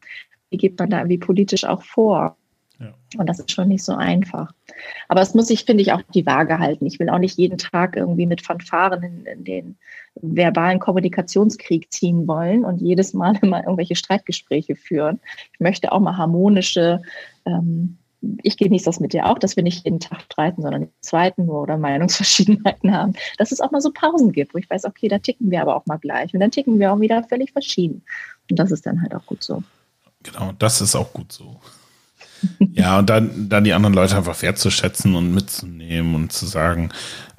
wie 0.51 0.59
geht 0.59 0.79
man 0.79 0.91
da 0.91 0.99
irgendwie 0.99 1.19
politisch 1.19 1.65
auch 1.65 1.83
vor. 1.83 2.37
Ja. 2.79 2.93
Und 3.19 3.29
das 3.29 3.39
ist 3.39 3.53
schon 3.53 3.69
nicht 3.69 3.85
so 3.85 3.95
einfach. 3.95 4.53
Aber 5.09 5.21
es 5.21 5.35
muss 5.35 5.49
sich, 5.49 5.65
finde 5.65 5.83
ich, 5.83 5.93
auch 5.93 6.03
die 6.15 6.27
Waage 6.27 6.59
halten. 6.59 6.87
Ich 6.87 6.99
will 6.99 7.11
auch 7.11 7.19
nicht 7.19 7.39
jeden 7.39 7.59
Tag 7.59 7.97
irgendwie 7.97 8.27
mit 8.27 8.45
Fanfaren 8.45 9.03
in, 9.03 9.27
in 9.27 9.45
den 9.45 9.77
verbalen 10.17 10.81
Kommunikationskrieg 10.81 11.93
ziehen 11.93 12.27
wollen 12.27 12.65
und 12.65 12.81
jedes 12.81 13.15
Mal 13.15 13.37
immer 13.43 13.63
irgendwelche 13.63 13.97
Streitgespräche 13.97 14.75
führen. 14.75 15.21
Ich 15.53 15.61
möchte 15.61 15.93
auch 15.93 16.01
mal 16.01 16.17
harmonische 16.17 17.03
ähm, 17.47 17.99
ich 18.43 18.57
genieße 18.57 18.85
das 18.85 19.01
mit 19.01 19.13
dir 19.13 19.27
auch, 19.27 19.39
dass 19.39 19.57
wir 19.57 19.63
nicht 19.63 19.85
jeden 19.85 20.01
Tag 20.01 20.23
streiten, 20.23 20.63
sondern 20.63 20.83
den 20.83 20.93
zweiten 21.01 21.47
nur 21.47 21.63
oder 21.63 21.77
Meinungsverschiedenheiten 21.77 22.95
haben. 22.95 23.15
Dass 23.39 23.53
es 23.53 23.61
auch 23.61 23.71
mal 23.71 23.81
so 23.81 23.91
Pausen 23.93 24.33
gibt, 24.33 24.55
wo 24.55 24.59
ich 24.59 24.71
weiß, 24.71 24.85
okay, 24.85 25.09
da 25.09 25.19
ticken 25.19 25.51
wir 25.51 25.63
aber 25.63 25.77
auch 25.77 25.87
mal 25.87 25.97
gleich 25.97 26.33
und 26.33 26.41
dann 26.41 26.51
ticken 26.51 26.79
wir 26.79 26.93
auch 26.93 27.01
wieder 27.01 27.23
völlig 27.25 27.53
verschieden. 27.53 28.03
Und 28.51 28.59
das 28.59 28.71
ist 28.71 28.87
dann 28.87 29.03
halt 29.03 29.15
auch 29.15 29.27
gut 29.27 29.43
so. 29.43 29.63
Genau, 30.23 30.53
das 30.59 30.81
ist 30.81 30.95
auch 30.95 31.13
gut 31.13 31.33
so. 31.33 31.61
ja, 32.73 32.99
und 32.99 33.11
dann, 33.11 33.49
dann 33.49 33.65
die 33.65 33.73
anderen 33.73 33.95
Leute 33.95 34.17
einfach 34.17 34.41
wertzuschätzen 34.43 35.15
und 35.15 35.35
mitzunehmen 35.35 36.15
und 36.15 36.33
zu 36.33 36.47
sagen, 36.47 36.91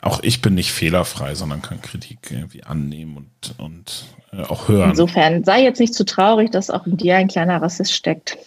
auch 0.02 0.22
ich 0.22 0.41
bin 0.41 0.54
nicht 0.54 0.72
fehlerfrei, 0.72 1.36
sondern 1.36 1.62
kann 1.62 1.82
Kritik 1.82 2.30
irgendwie 2.30 2.63
annehmen 2.63 3.17
und, 3.17 3.60
und 3.60 4.06
äh, 4.32 4.43
auch 4.43 4.67
hören. 4.67 4.91
Insofern 4.91 5.43
sei 5.43 5.63
jetzt 5.63 5.80
nicht 5.80 5.93
zu 5.93 6.06
traurig, 6.06 6.52
dass 6.52 6.69
auch 6.69 6.86
in 6.88 6.98
dir 6.98 7.17
ein 7.17 7.28
kleiner 7.28 7.62
Rassist 7.62 7.93
steckt. 7.93 8.38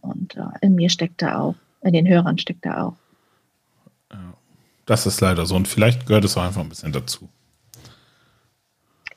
Und 0.00 0.36
äh, 0.36 0.42
in 0.62 0.74
mir 0.74 0.90
steckt 0.90 1.22
er 1.22 1.40
auch 1.40 1.54
in 1.86 1.92
den 1.92 2.08
Hörern 2.08 2.38
steckt 2.38 2.66
da 2.66 2.84
auch. 2.84 2.96
Ja, 4.12 4.34
das 4.84 5.06
ist 5.06 5.20
leider 5.20 5.46
so. 5.46 5.56
Und 5.56 5.68
vielleicht 5.68 6.06
gehört 6.06 6.24
es 6.24 6.36
auch 6.36 6.42
einfach 6.42 6.60
ein 6.60 6.68
bisschen 6.68 6.92
dazu. 6.92 7.28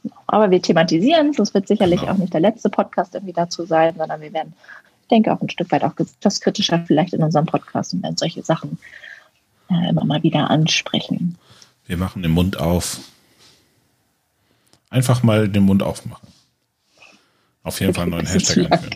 Genau. 0.04 0.16
Aber 0.28 0.52
wir 0.52 0.62
thematisieren 0.62 1.30
es. 1.30 1.38
Das 1.38 1.54
wird 1.54 1.68
sicherlich 1.68 2.02
genau. 2.02 2.14
auch 2.14 2.18
nicht 2.18 2.34
der 2.34 2.42
letzte 2.42 2.70
Podcast 2.70 3.16
irgendwie 3.16 3.34
dazu 3.34 3.66
sein, 3.66 3.96
sondern 3.98 4.22
wir 4.22 4.32
werden, 4.34 4.54
ich 5.02 5.08
denke, 5.10 5.34
auch 5.34 5.42
ein 5.42 5.50
Stück 5.50 5.72
weit 5.72 5.84
auch 5.84 5.94
das 6.22 6.40
kritischer 6.40 6.84
vielleicht 6.86 7.14
in 7.14 7.24
unserem 7.24 7.46
Podcast 7.46 7.94
und 7.94 8.04
werden 8.04 8.18
solche 8.18 8.44
Sachen 8.44 8.78
äh, 9.70 9.90
immer 9.90 10.06
mal 10.06 10.24
wieder 10.24 10.50
ansprechen. 10.50 11.38
Wir 11.86 11.98
machen 11.98 12.22
den 12.22 12.32
Mund 12.32 12.60
auf. 12.60 13.00
Einfach 14.90 15.24
mal 15.24 15.50
den 15.50 15.64
Mund 15.64 15.84
aufmachen. 15.84 16.28
Auf 17.64 17.80
jeden 17.80 17.94
Fall 17.96 18.04
einen 18.04 18.12
neuen 18.12 18.26
Hashtag 18.26 18.72
einführen. 18.72 18.96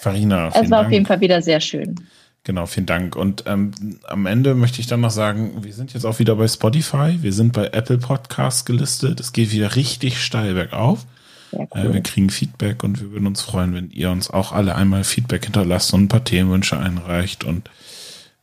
Farina. 0.00 0.48
Es 0.48 0.54
war 0.54 0.62
Dank. 0.62 0.86
auf 0.86 0.92
jeden 0.92 1.06
Fall 1.06 1.20
wieder 1.20 1.42
sehr 1.42 1.60
schön. 1.60 2.06
Genau, 2.46 2.66
vielen 2.66 2.86
Dank. 2.86 3.16
Und 3.16 3.42
ähm, 3.46 3.72
am 4.04 4.24
Ende 4.24 4.54
möchte 4.54 4.80
ich 4.80 4.86
dann 4.86 5.00
noch 5.00 5.10
sagen, 5.10 5.64
wir 5.64 5.72
sind 5.72 5.92
jetzt 5.94 6.04
auch 6.04 6.20
wieder 6.20 6.36
bei 6.36 6.46
Spotify, 6.46 7.20
wir 7.20 7.32
sind 7.32 7.52
bei 7.52 7.66
Apple 7.72 7.98
Podcasts 7.98 8.64
gelistet. 8.64 9.18
Es 9.18 9.32
geht 9.32 9.50
wieder 9.50 9.74
richtig 9.74 10.22
steil 10.22 10.54
bergauf. 10.54 11.06
Cool. 11.50 11.66
Äh, 11.74 11.92
wir 11.92 12.02
kriegen 12.02 12.30
Feedback 12.30 12.84
und 12.84 13.00
wir 13.00 13.10
würden 13.10 13.26
uns 13.26 13.42
freuen, 13.42 13.74
wenn 13.74 13.90
ihr 13.90 14.12
uns 14.12 14.30
auch 14.30 14.52
alle 14.52 14.76
einmal 14.76 15.02
Feedback 15.02 15.44
hinterlasst 15.44 15.92
und 15.92 16.04
ein 16.04 16.08
paar 16.08 16.22
Themenwünsche 16.22 16.78
einreicht 16.78 17.42
und 17.42 17.68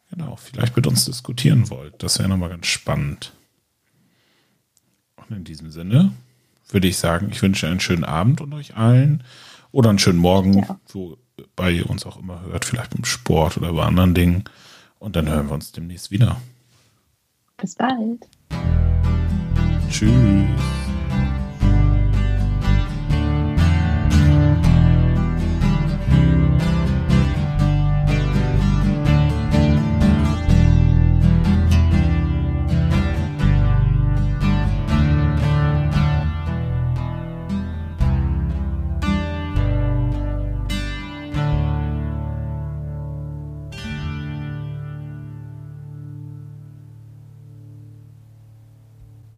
genau, 0.09 0.35
vielleicht 0.35 0.75
mit 0.75 0.85
uns 0.85 1.05
diskutieren 1.05 1.69
wollt. 1.69 2.03
Das 2.03 2.19
wäre 2.19 2.27
nochmal 2.27 2.49
ganz 2.49 2.67
spannend. 2.67 3.31
Und 5.15 5.33
in 5.33 5.45
diesem 5.45 5.71
Sinne 5.71 6.11
würde 6.67 6.89
ich 6.89 6.97
sagen, 6.97 7.29
ich 7.31 7.41
wünsche 7.41 7.67
einen 7.67 7.79
schönen 7.79 8.03
Abend 8.03 8.41
und 8.41 8.51
euch 8.51 8.75
allen 8.75 9.23
oder 9.71 9.91
einen 9.91 9.99
schönen 9.99 10.19
Morgen, 10.19 10.59
ja. 10.59 10.77
wo 10.89 11.17
bei 11.55 11.71
ihr 11.71 11.89
uns 11.89 12.05
auch 12.05 12.17
immer 12.17 12.41
hört, 12.41 12.65
vielleicht 12.65 12.91
beim 12.91 13.05
Sport 13.05 13.57
oder 13.57 13.73
bei 13.73 13.83
anderen 13.83 14.13
Dingen. 14.13 14.43
Und 14.99 15.15
dann 15.15 15.29
hören 15.29 15.47
wir 15.47 15.53
uns 15.53 15.71
demnächst 15.71 16.11
wieder. 16.11 16.41
Bis 17.57 17.75
bald. 17.75 18.27
Tschüss. 19.89 20.11